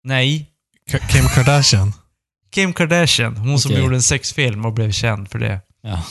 [0.04, 0.50] Nej.
[0.92, 1.94] K- Kim Kardashian.
[2.50, 3.38] Kim Kardashian.
[3.38, 3.84] Hon som Okej.
[3.84, 5.62] gjorde en sexfilm och blev känd för det.
[5.82, 6.04] Ja.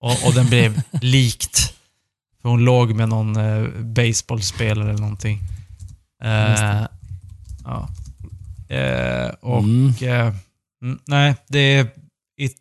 [0.00, 1.74] Och, och den blev likt.
[2.42, 5.40] För hon låg med någon eh, baseballspelare eller någonting.
[6.22, 6.86] Eh,
[7.64, 7.88] ja.
[8.70, 9.62] Eh, och...
[9.62, 9.94] Mm.
[10.00, 10.34] Eh,
[10.82, 11.86] mm, nej, det är...
[12.40, 12.56] It,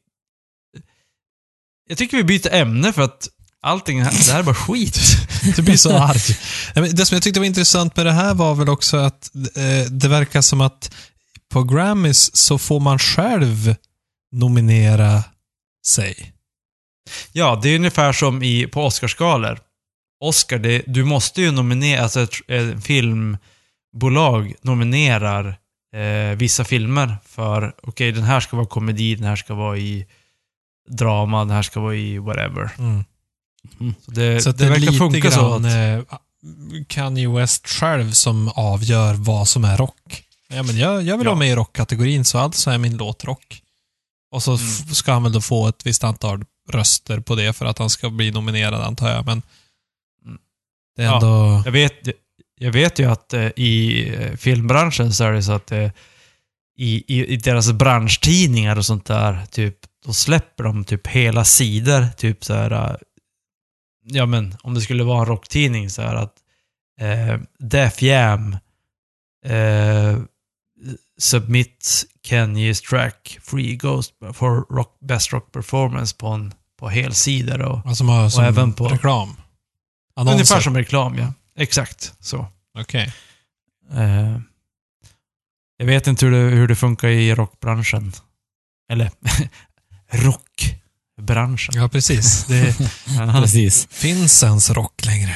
[1.89, 3.30] jag tycker vi byter ämne för att
[3.62, 4.99] allting här, det här är bara skit.
[5.55, 6.20] Du blir så arg.
[6.93, 10.07] Det som jag tyckte var intressant med det här var väl också att eh, det
[10.07, 10.95] verkar som att
[11.49, 13.76] på Grammys så får man själv
[14.32, 15.24] nominera
[15.88, 16.34] sig.
[17.32, 19.60] Ja, det är ungefär som i, på Oscarsgalor.
[20.24, 25.57] Oscar, det, du måste ju nominera, alltså ett, ett filmbolag nominerar
[25.94, 30.06] eh, vissa filmer för, okej den här ska vara komedi, den här ska vara i
[30.90, 32.70] drama, den här ska vara i whatever.
[32.80, 33.04] Mm.
[34.06, 35.54] Så det, Så det, det, är verkar lite funka så.
[35.54, 36.18] Att, eh,
[36.88, 40.24] Kanye West själv som avgör vad som är rock.
[40.48, 41.32] Ja, men jag, jag vill Ja.
[41.32, 43.62] vara med i rockkategorin, så alltså är min låt rock.
[44.32, 44.68] Och så Mm.
[44.94, 48.10] ska han väl då få ett visst antal röster på det för att han ska
[48.10, 49.26] bli nominerad, antar jag.
[49.26, 49.42] Men
[50.26, 50.38] Mm.
[50.96, 51.16] det är Ja.
[51.16, 51.62] ändå...
[51.66, 51.94] jag, vet,
[52.62, 55.91] jag vet ju att eh, i eh, filmbranschen så är det så att eh,
[56.78, 62.07] i, i, i deras branschtidningar och sånt där, typ, då släpper de typ hela sidor,
[62.18, 62.97] typ så här.
[64.03, 66.34] Ja men, om det skulle vara en rocktidning så här att
[67.01, 68.57] eh, Def Jam
[69.45, 70.18] eh,
[71.20, 77.80] submit Kanye's track Free Ghost for rock, Best Rock Performance på en på helsidor och
[77.86, 79.36] Alltså har- som även på- reklam.
[80.16, 80.34] Annonser.
[80.36, 81.34] ungefär som reklam ja.
[81.60, 82.47] Exakt så.
[82.80, 83.14] Okej.
[83.93, 84.39] Eh,
[85.78, 88.14] jag vet inte hur det, hur det funkar i rockbranschen.
[88.91, 89.12] Eller
[90.12, 91.76] rockbranschen.
[91.76, 92.45] Ja, precis.
[92.47, 92.76] Det
[93.18, 93.41] Ja.
[93.41, 93.88] Precis.
[93.91, 95.36] finns ens rock längre.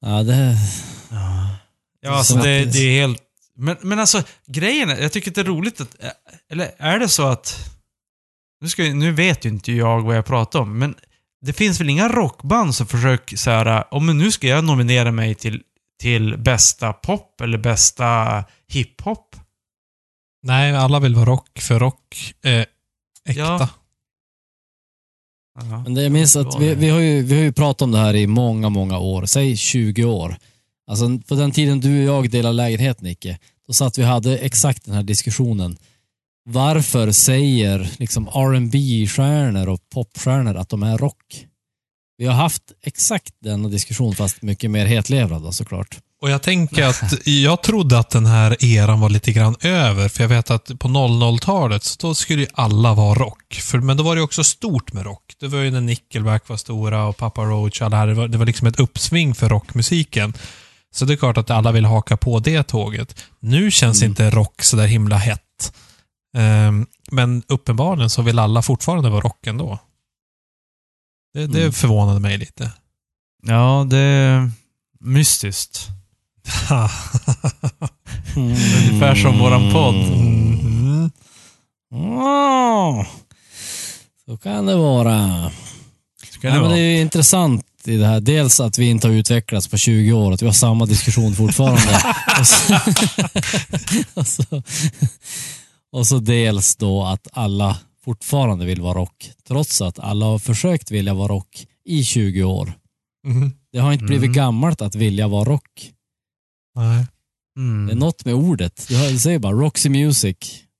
[0.00, 0.56] Ja, det...
[2.00, 3.18] Ja, alltså Så det, det är helt...
[3.56, 5.96] Men, men alltså, grejen är, jag tycker att det är roligt att...
[6.50, 7.70] Eller är det så att...
[8.60, 10.94] Nu, ska, nu vet ju inte jag vad jag pratar om, men
[11.44, 15.12] det finns väl inga rockband som försöker så här, om men nu ska jag nominera
[15.12, 15.62] mig till,
[16.00, 19.36] till bästa pop eller bästa hiphop?
[20.42, 22.66] Nej, alla vill vara rock, för rock är
[23.28, 23.42] äkta.
[23.42, 23.68] Ja.
[25.60, 25.82] Ja.
[25.84, 27.98] Men det, jag minns att vi, vi, har ju, vi har ju pratat om det
[27.98, 29.26] här i många, många år.
[29.26, 30.36] Säg 20 år.
[30.86, 34.38] Alltså på den tiden du och jag delade lägenhet, Nicke, då satt vi och hade
[34.38, 35.76] exakt den här diskussionen.
[36.50, 38.72] Varför säger liksom rb
[39.08, 41.46] stjärnor och popstjärnor att de är rock?
[42.18, 45.98] Vi har haft exakt denna diskussion, fast mycket mer hetlevrad såklart.
[46.22, 50.24] Och jag tänker att jag trodde att den här eran var lite grann över, för
[50.24, 53.54] jag vet att på 00-talet så då skulle ju alla vara rock.
[53.54, 55.34] För, men då var det också stort med rock.
[55.40, 58.06] Det var ju när Nickelback var stora och Papa Roach och alla här.
[58.06, 60.34] Det var, det var liksom ett uppsving för rockmusiken.
[60.94, 63.16] Så det är klart att alla vill haka på det tåget.
[63.40, 64.10] Nu känns Mm.
[64.10, 65.40] inte rock så där himla hett.
[66.34, 69.78] Ehm, men uppenbarligen så vill alla fortfarande vara rock ändå.
[71.34, 71.72] Det, det Mm.
[71.72, 72.72] förvånade mig lite.
[73.46, 74.50] ja, det är
[75.00, 75.88] mystiskt.
[78.36, 79.94] Ungefär som våran podd.
[79.94, 81.10] Mm.
[84.26, 85.12] Så kan det vara.
[85.12, 85.50] Ja,
[86.42, 86.72] det men vara?
[86.72, 88.20] det är intressant i det här.
[88.20, 92.14] Dels att vi inte har utvecklats på 20 år, att vi har samma diskussion fortfarande.
[92.40, 92.74] och, så,
[94.14, 94.62] och, så,
[95.94, 100.90] och så dels då att alla fortfarande vill vara rock, trots att alla har försökt
[100.90, 102.72] vilja vara rock i 20 år.
[103.26, 103.52] Mhm.
[103.72, 104.34] Det har inte blivit Mm.
[104.36, 105.90] gammalt att vilja vara rock.
[106.76, 107.06] Nej.
[107.56, 107.86] Mm.
[107.86, 108.86] Det är något med ordet.
[108.88, 110.36] Du säger bara Roxy Music.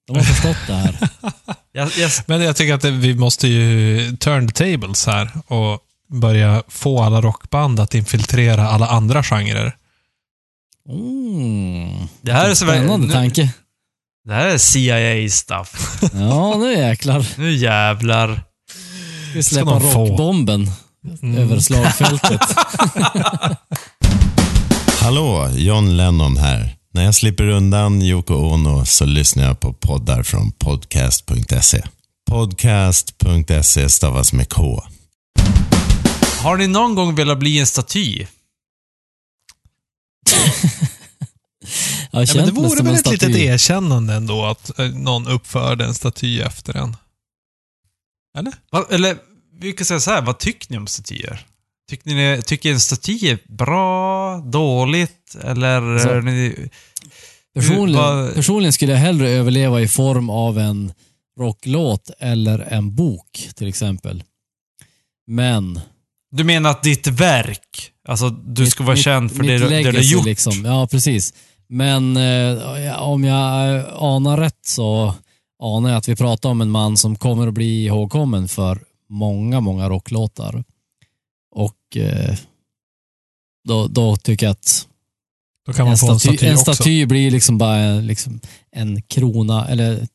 [0.07, 1.09] De har förstått det här.
[1.73, 6.63] Jag, jag, Men jag tycker att vi måste ju turn the tables här och börja
[6.69, 9.77] få alla rockband att infiltrera alla andra genrer.
[10.89, 12.09] Mm.
[12.21, 13.53] Det här är så Spännande nu, tanke.
[14.25, 16.01] Det här är CIA-stuff.
[16.15, 17.27] Ja, nu jäklar.
[17.39, 18.41] Nu jävlar.
[19.35, 20.07] Vi Ska släppa de få.
[20.07, 20.71] rockbomben
[21.23, 21.39] Mm.
[21.39, 22.41] över slagfältet.
[25.01, 26.77] Hallå, John Lennon här.
[26.95, 31.83] När jag slipper undan Yoko Ono så lyssnar jag på poddar från podcast.se.
[32.31, 34.83] Podcast.se stavas med K.
[36.43, 38.27] Har ni någon gång velat bli en staty?
[42.11, 46.41] Ja, men det vore väl ett litet erkännande ändå att eh, någon uppförde en staty
[46.41, 46.97] efter en.
[48.39, 48.53] Eller?
[48.73, 49.17] Va, eller,
[49.61, 51.47] vi kan säga så här, vad tycker ni om statyer?
[51.91, 55.99] Tycker ni tycker en staty är bra, dåligt, eller...
[55.99, 56.69] Så- är ni,
[57.55, 60.93] Personligen, vad- personligen skulle jag hellre överleva i form av en
[61.41, 64.23] rocklåt eller en bok till exempel.
[65.27, 65.81] Men...
[66.37, 69.97] du menar att ditt verk, alltså du ska vara känd för det, du- det du
[69.99, 70.25] har gjort?
[70.25, 70.65] Liksom.
[70.65, 71.35] Ja, precis.
[71.69, 75.15] Men eh, om jag eh, anar rätt så
[75.63, 79.61] anar jag att vi pratar om en man som kommer att bli ihågkommen för många,
[79.61, 80.65] många rocklåtar.
[81.55, 82.35] Och eh,
[83.69, 84.89] då, då tycker jag att
[85.67, 86.75] Då kan man en få en staty, staty, en också.
[86.75, 88.41] staty blir liksom bara en, liksom
[88.73, 90.07] en krona, eller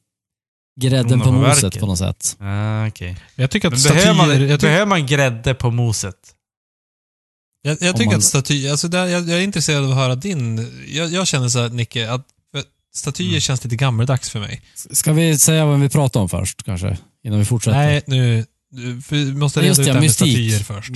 [0.82, 1.80] grädden Krona på moset verket.
[1.80, 2.38] på något sätt.
[2.40, 3.16] Ah, okej.
[3.36, 6.36] Jag tycker att behöver, man, jag, tycker, behöver man grädde på moset?
[7.62, 8.70] Jag, jag tycker man- att staty...
[8.70, 10.68] Alltså där, jag, jag är intresserad av att höra din...
[10.88, 12.26] Jag, jag känner så här, Nicke, att
[12.96, 13.42] statyer Mm.
[13.42, 14.62] känns lite gammeldags för mig.
[14.92, 16.98] Ska vi säga vad vi pratar om först kanske?
[17.24, 17.78] Innan vi fortsätter?
[17.78, 18.46] Nej, nu...
[19.10, 20.92] Vi måste reda ut det här med statyer först.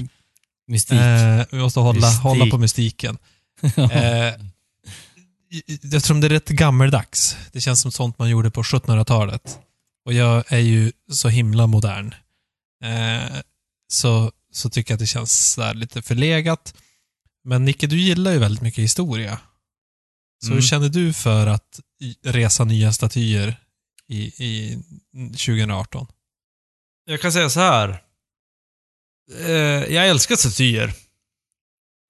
[0.68, 1.00] Mystik.
[1.00, 2.22] Eh, vi måste hålla, Mystik.
[2.24, 3.18] hålla på mystiken.
[3.78, 4.34] Eh,
[5.96, 7.38] eftersom det är rätt gammeldags.
[7.52, 9.60] Det känns som sånt man gjorde på 1700-talet.
[10.06, 12.14] Och jag är ju så himla modern.
[12.84, 13.38] Eh,
[13.88, 16.74] så, så tycker jag att det känns här lite förlegat.
[17.44, 19.40] Men Nicke, du gillar ju väldigt mycket historia.
[20.44, 20.56] Så Mm.
[20.58, 21.80] hur känner du för att
[22.26, 23.60] resa nya statyer
[24.08, 24.84] i, i
[25.32, 26.08] 2018?
[27.06, 28.04] Jag kan säga så här.
[29.40, 29.54] Eh,
[29.94, 30.94] jag älskar statyer.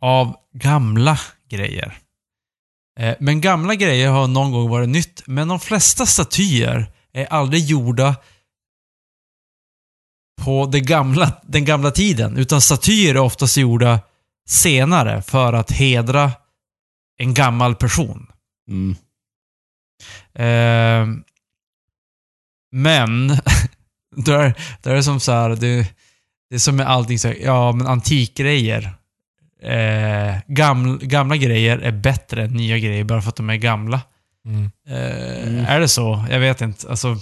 [0.01, 1.19] Av gamla
[1.49, 1.97] grejer.
[2.99, 5.23] Eh, men gamla grejer har någon gång varit nytt.
[5.27, 8.15] Men de flesta statyer är aldrig gjorda
[10.41, 12.37] på det gamla, den gamla tiden.
[12.37, 13.99] Utan statyer är oftast gjorda
[14.47, 16.31] senare för att hedra
[17.17, 18.27] en gammal person.
[18.69, 18.95] Mm.
[20.35, 21.17] Eh,
[22.71, 23.37] men,
[24.15, 25.87] då är, då är som så här, det,
[26.49, 28.93] det är som med allting så här, ja men antikgrejer.
[29.63, 34.01] Eh, gamla, gamla grejer är bättre än nya grejer bara för att de är gamla.
[34.45, 34.69] Eh,
[35.43, 35.65] Mm.
[35.65, 36.25] Är det så?
[36.29, 36.89] Jag vet inte.
[36.89, 37.17] Alltså,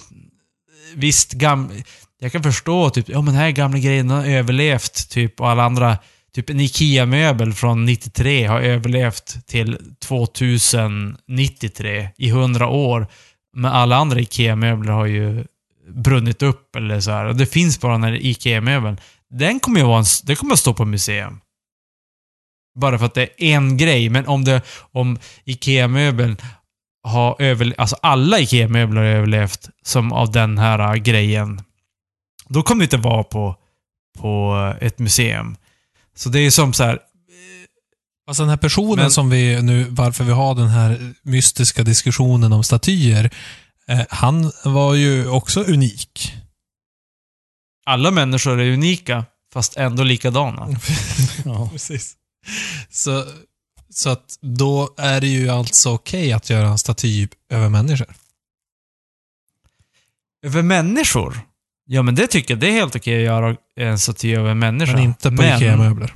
[0.95, 1.69] visst, gam,
[2.23, 5.63] jag kan förstå typ, ja men den här gamla grejen har överlevt typ och alla
[5.63, 5.97] andra,
[6.35, 13.07] typ en IKEA-möbel från 93 har överlevt till 2093 i 100 år.
[13.53, 15.45] Men alla andra IKEA-möbler har ju
[15.87, 17.25] brunnit upp eller så här.
[17.25, 18.97] Och det finns bara den här IKEA-möbeln.
[19.29, 21.39] Den kommer ju vara en, Den kommer att stå på museum.
[22.79, 24.09] Bara för att det är en grej.
[24.09, 24.61] Men om det,
[24.91, 26.37] om IKEA-möbeln
[27.03, 31.61] har överlevt, alltså alla IKEA-möbler har överlevt som av den här äh, grejen.
[32.53, 33.55] Då kommer det inte vara på,
[34.19, 35.55] på ett museum.
[36.15, 36.99] Så det är som så här,
[38.27, 42.53] Alltså den här personen Men- som vi nu, varför vi har den här mystiska diskussionen
[42.53, 43.29] om statyer,
[43.87, 46.33] eh, han var ju också unik.
[47.85, 50.67] alla människor är unika, fast ändå likadana.
[51.45, 51.69] Ja.
[51.71, 52.15] Precis.
[52.89, 53.25] Så,
[53.89, 58.13] så att då är det ju alltså okej att göra en staty över människor.
[60.45, 61.41] Över människor?
[61.93, 62.59] Ja, men det tycker jag.
[62.59, 64.93] Det är helt okej att göra en staty över en människa.
[64.93, 66.13] Men inte på Men- IKEA-möbler.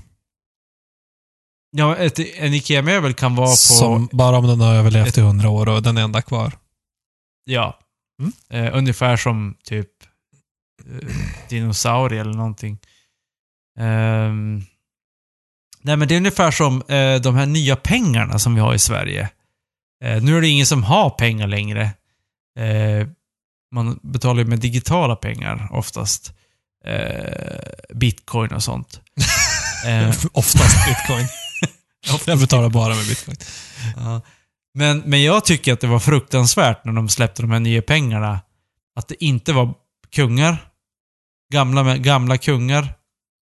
[1.71, 3.55] Ja, ett, en IKEA-möbel kan vara på...
[3.55, 6.53] Som bara om den har överlevt i hundra år och den är enda kvar.
[7.45, 7.79] Ja.
[8.21, 8.33] Mm.
[8.49, 9.89] Eh, ungefär som typ
[10.85, 11.09] eh,
[11.49, 12.79] dinosaurier eller någonting.
[13.79, 14.63] Ehm,
[15.81, 18.79] nej, men det är ungefär som eh, de här nya pengarna som vi har i
[18.79, 19.29] Sverige.
[20.03, 21.89] Eh, nu är det ingen som har pengar längre.
[23.75, 26.33] Man betalar ju med digitala pengar oftast.
[26.85, 28.99] Eh, bitcoin och sånt.
[29.87, 31.27] Eh, Oftast bitcoin.
[32.25, 33.37] Jag betalar bara med bitcoin.
[33.97, 34.21] Ja.
[34.73, 38.39] Men, men jag tycker att det var fruktansvärt när de släppte de här nya pengarna.
[38.95, 39.73] Att det inte var
[40.15, 40.57] kungar.
[41.53, 42.81] Gamla, gamla kungar.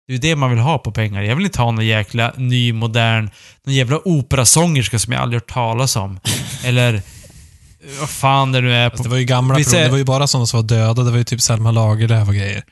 [0.07, 1.23] Det är ju det man vill ha på pengar.
[1.23, 3.31] Jag vill inte ha någon jäkla ny, modern,
[3.65, 6.21] någon jävla operasångerska som jag aldrig hört talas om.
[6.65, 7.03] Eller
[8.01, 8.91] vad fan det nu är.
[8.91, 9.71] På, det var ju gamla Vi personer.
[9.73, 11.03] säger- Det var ju bara sådana som var döda.
[11.03, 12.65] Det var ju typ Selma Lagerlöf och grejer.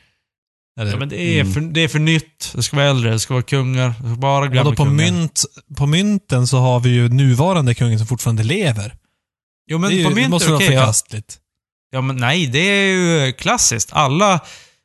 [0.81, 2.53] Eller, Ja, men det är, för, det är för nytt.
[2.55, 3.11] Det ska vara äldre.
[3.11, 3.93] Det ska vara kungar.
[3.99, 5.05] Ska bara Ja, gamla då på, kungar.
[5.13, 5.45] mynt,
[5.77, 8.95] på mynten så har vi ju nuvarande kungen som fortfarande lever.
[9.71, 10.73] Jo, men det ju, på mynt måste är vara okej.
[10.75, 10.81] ja.
[10.81, 11.39] förkastligt.
[11.93, 13.89] Ja, men nej, det är ju klassiskt.
[13.93, 14.41] Alla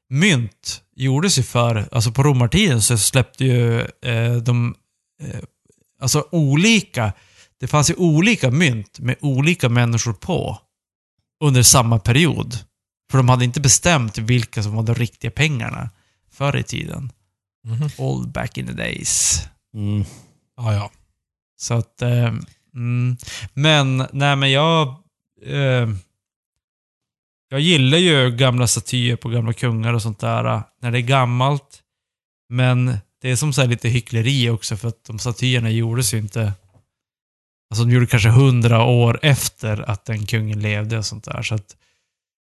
[0.09, 4.75] mynt gjordes ju för, alltså på romartiden så släppte ju eh, de,
[5.23, 5.39] eh,
[6.01, 7.13] alltså olika,
[7.59, 10.59] det fanns ju olika mynt med olika människor på
[11.43, 12.59] under samma period.
[13.11, 15.89] För de hade inte bestämt vilka som var de riktiga pengarna
[16.31, 17.11] förr i tiden.
[17.65, 17.89] Mhm.
[17.97, 19.41] Old back in the days.
[19.73, 20.05] Mm.
[20.57, 20.91] Ja, ja.
[21.57, 22.33] Så att, eh,
[22.75, 23.17] mm,
[23.53, 24.87] men, nej men jag,
[25.45, 25.89] eh,
[27.49, 31.01] jag gillar ju gamla statyer på gamla kungar och sånt där, eh, när det är
[31.01, 31.81] gammalt.
[32.49, 36.17] Men det är som så här lite hyckleri också för att de statyerna gjordes ju
[36.17, 36.53] inte,
[37.75, 41.41] alltså de gjorde kanske hundra år efter att den kungen levde och sånt där.
[41.41, 41.75] Så att,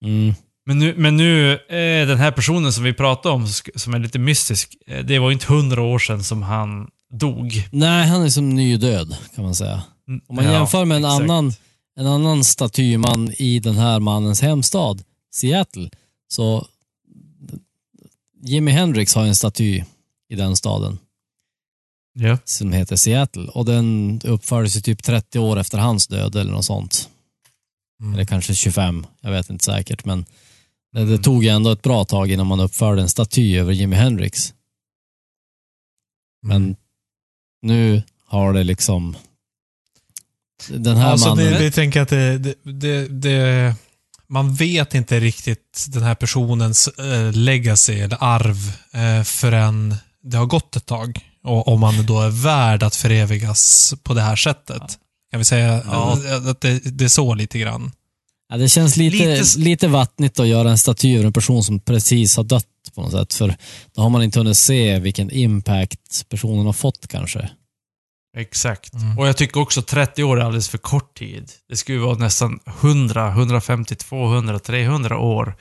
[0.05, 0.35] Mm.
[0.67, 4.19] men nu, men nu eh, den här personen som vi pratade om, som är lite
[4.19, 7.69] mystisk, eh, det var ju inte hundra år sedan som han dog.
[7.73, 9.83] Nej, han är som nydöd kan man säga.
[10.09, 11.21] Mm, Om man ja, jämför med en exakt.
[11.23, 11.53] annan,
[11.97, 15.03] en annan statyman i den här mannens hemstad,
[15.35, 15.91] Seattle,
[16.29, 16.67] så
[18.43, 19.83] Jimi Hendrix har en staty
[20.29, 20.99] i den staden
[22.19, 22.39] Ja.
[22.45, 26.65] som heter Seattle och den uppfördes ju typ 30 år efter hans död eller något
[26.65, 27.09] sånt.
[28.01, 28.15] Mm.
[28.15, 30.25] Eller kanske 25, jag vet inte säkert men
[30.93, 31.13] det, Mm.
[31.17, 34.55] det tog ju ändå ett bra tag innan man uppförde en staty över Jimi Hendrix.
[36.45, 36.63] Mm.
[36.63, 36.77] Men
[37.63, 39.17] nu har det liksom
[40.69, 41.53] den här Alltså, mannen...
[41.53, 43.75] det, vi tänker att det, det, det, det,
[44.27, 48.57] man vet inte riktigt den här personens eh, legacy eller arv
[48.93, 51.21] eh, förrän det har gått ett tag.
[51.47, 54.83] Och om man då är värd att förevigas på det här sättet.
[55.31, 56.19] Kan vi säga Ja.
[56.51, 57.93] att det, det är så lite grann?
[58.49, 61.81] Ja, det känns lite, Lite lite, vattnigt att göra en staty över en person som
[61.81, 63.35] precis har dött på något sätt.
[63.35, 63.57] För
[63.95, 67.51] då har man inte hunnit se vilken impact personen har fått kanske.
[68.37, 68.95] Exakt.
[68.95, 69.19] Mm.
[69.19, 71.51] Och jag tycker också 30 år är alldeles för kort tid.
[71.69, 75.57] Det skulle vara nästan 100, 150, 200, 300 år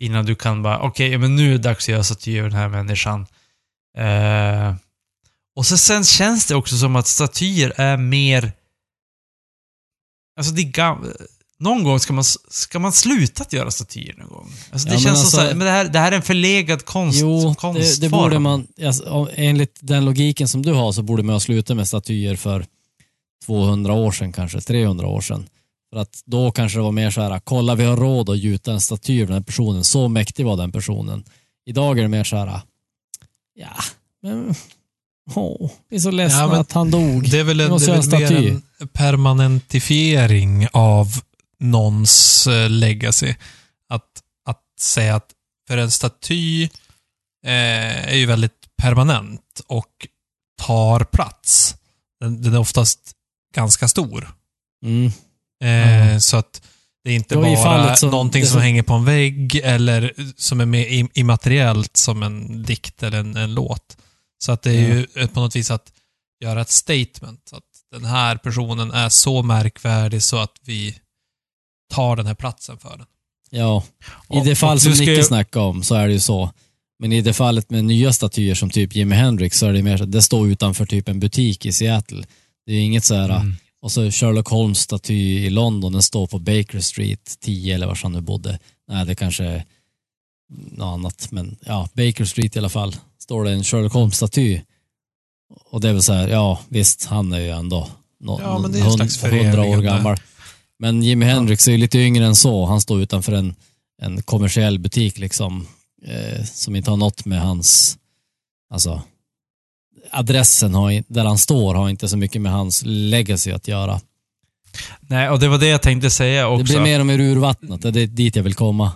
[0.00, 2.58] innan du kan bara, okej, men nu är det dags att göra staty över den
[2.58, 3.26] här människan.
[3.98, 4.74] Eh,
[5.56, 8.52] och så sen känns det också som att statyer är mer...
[10.36, 11.06] Alltså det är gam...
[11.58, 14.52] Någon gång ska man, ska man sluta att göra statyer någon gång.
[14.72, 16.22] Alltså det Ja, känns som alltså- så här, men det här, det här är en
[16.22, 17.74] förlegad konst, Jo, konstform.
[17.74, 21.40] det, det borde man, alltså, enligt den logiken som du har så borde man ha
[21.40, 22.66] slutat med statyer för
[23.46, 25.48] 200 år sedan kanske, 300 år sedan.
[25.92, 28.72] För att då kanske det var mer så här, kolla vi har råd att gjuta
[28.72, 31.24] en staty av den här personen, så mäktig var den personen.
[31.66, 32.60] Idag är det mer så här,
[33.54, 33.68] ja,
[34.22, 34.54] men,
[35.88, 37.30] vi är så ledsna Ja, att han dog.
[37.30, 41.06] Det är väl, en, det är väl mer en permanentifiering av
[41.58, 43.34] någons eh, legacy.
[43.88, 44.04] Att,
[44.46, 45.30] att säga att
[45.68, 46.62] för en staty
[47.46, 50.06] eh, är ju väldigt permanent och
[50.62, 51.76] tar plats.
[52.20, 53.00] Den, den är oftast
[53.54, 54.30] ganska stor.
[54.84, 55.12] Mm.
[55.64, 56.62] Eh, Så att
[57.04, 60.60] det är inte i bara som- någonting som, som- hänger på en vägg eller som
[60.60, 63.96] är mer im- immateriellt som en dikt eller en, en låt.
[64.44, 65.92] Så att det är ju eh, på något vis att
[66.44, 67.50] göra ett statement.
[67.52, 67.62] Att
[67.92, 70.96] den här personen är så märkvärdig så att vi
[71.92, 73.06] tar den här platsen för den.
[73.50, 73.84] Ja,
[74.30, 76.50] i Och- det fall och som Nicke ju- snackade om så är det ju så.
[76.98, 79.96] Men i det fallet med nya statyer som typ Jimi Hendrix så är det mer
[79.96, 82.24] så att det står utanför typ en butik i Seattle.
[82.66, 83.56] Det är inget så här, Mm.
[83.82, 85.12] och så Sherlock Holmes-staty
[85.46, 88.58] i London, den står på Baker Street 10 eller var han nu bodde.
[88.88, 89.64] Nej, det kanske är
[90.72, 92.96] något annat, men ja, Baker Street i alla fall.
[93.30, 94.60] Står det en Sherlock Holmes-staty.
[95.70, 97.88] Och det är väl så här, ja visst, han är ju ändå
[98.20, 100.16] no, Ja, men det är en slags hund- 100 år gammal.
[100.78, 102.64] Men Jimi Hendrix är ju lite yngre än så.
[102.64, 103.54] Han står utanför en,
[104.02, 105.66] en kommersiell butik liksom,
[106.06, 107.98] eh, som inte har något med hans,
[108.70, 109.02] alltså,
[110.10, 114.00] adressen har, där han står har inte så mycket med hans legacy att göra.
[115.00, 116.64] Nej, och det var det jag tänkte säga också.
[116.64, 118.92] Det blir mer och mer urvattnat, det är dit jag vill komma.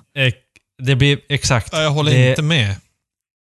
[0.82, 1.68] Det blir, exakt.
[1.72, 2.76] Ja, jag håller det, inte med.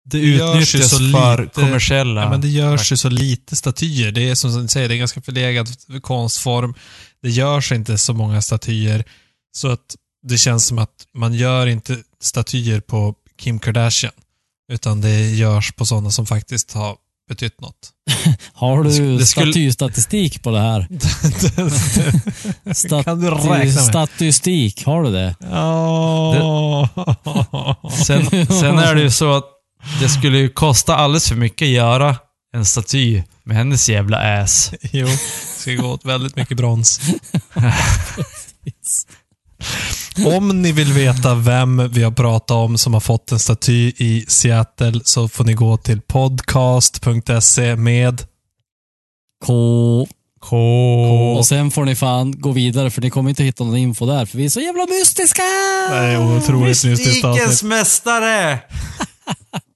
[0.09, 2.21] Det utnyttjas så för lite- kommersiella...
[2.21, 4.11] Ja, men det görs ju så lite statyer.
[4.11, 5.67] Det är som du säger, det är en ganska förlegad
[6.01, 6.73] konstform.
[7.21, 9.03] Det görs inte så många statyer.
[9.57, 9.95] Så att
[10.27, 14.13] det känns som att man gör inte statyer på Kim Kardashian.
[14.71, 16.95] Utan det görs på sådana som faktiskt har
[17.29, 17.91] betytt något.
[18.53, 20.87] Har Det du det skulle- statystatistik på det här?
[22.73, 23.73] Staty, kan du räkna med?
[23.73, 25.35] Statistik, har du det?
[25.39, 26.89] Ja.
[28.05, 29.45] Sen, sen är det ju så att
[29.99, 32.15] det skulle ju kosta alldeles för mycket att göra
[32.53, 34.71] en staty med hennes jävla ass.
[34.91, 37.01] Jo, det ska gå åt väldigt mycket brons.
[40.25, 44.25] Om ni vill veta vem vi har pratat om som har fått en staty i
[44.27, 48.21] Seattle så får ni gå till podcast.se med
[49.45, 50.07] K.
[50.41, 50.57] K.
[51.37, 54.25] Och sen får ni fan gå vidare för ni kommer inte hitta någon info där
[54.25, 55.43] för vi är så jävla mystiska!
[55.89, 57.69] Det är otroligt mystiskt Mystikens avsnitt.
[57.69, 58.59] mästare!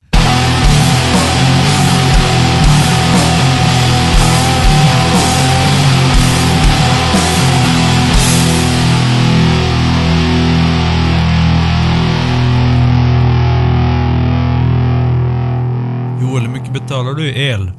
[16.91, 17.71] betalar du i el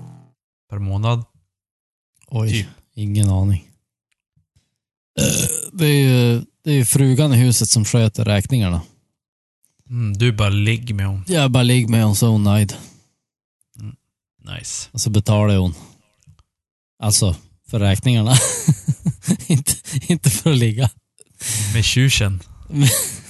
[0.71, 1.25] per månad?
[2.29, 2.67] Oj, Typ.
[2.95, 3.69] ingen aning.
[5.73, 8.83] Det är ju det är frugan i huset som sköter räkningarna.
[9.91, 11.25] Mm, du bara ligg med hon.
[11.27, 12.75] Jag bara ligger med hon så är hon nöjd.
[14.59, 14.89] Nice.
[14.93, 15.75] Och så betalar hon.
[17.03, 17.37] Alltså,
[17.69, 18.35] för räkningarna.
[19.47, 19.73] inte,
[20.09, 20.91] inte för att ligga.
[21.75, 22.43] Med tjusen.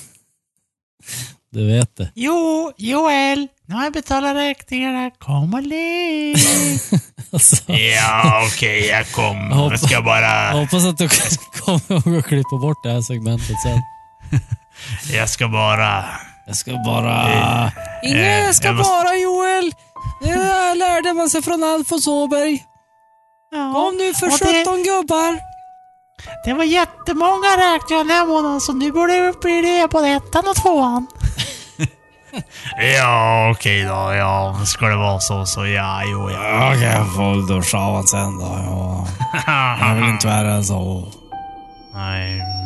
[1.53, 2.11] Du vet det.
[2.15, 5.11] Jo, Joel, nu har jag betalat räkningarna.
[5.19, 6.37] Kom och ligg.
[7.33, 9.49] Alltså, ja, okej, jag kommer.
[9.51, 10.47] Jag hoppas- ska bara...
[10.47, 11.09] jag hoppas att du
[11.61, 13.81] kommer ihåg att klippa bort det här segmentet sen.
[15.17, 16.05] Jag ska bara...
[16.47, 17.73] Jag ska bara...
[18.05, 19.73] Inga, jag ska jag måste- bara Joel.
[20.23, 22.63] Det lärde man sig från Alfons Åberg.
[23.75, 25.39] Kom nu för och det- 17 gubbar.
[26.45, 30.49] Det var jättemånga räkningar den här månaden så nu borde det bli det på ettan
[30.49, 31.07] och tvåan.
[32.97, 34.15] Ja, okej då.
[34.15, 36.69] Ja, ska det vara så så ja, jo, ja.
[36.69, 38.59] Okej, jag får duscha av sen då.
[38.67, 39.07] Ja.
[39.89, 41.05] Jag vill inte värre än så.
[41.95, 42.62] Nej.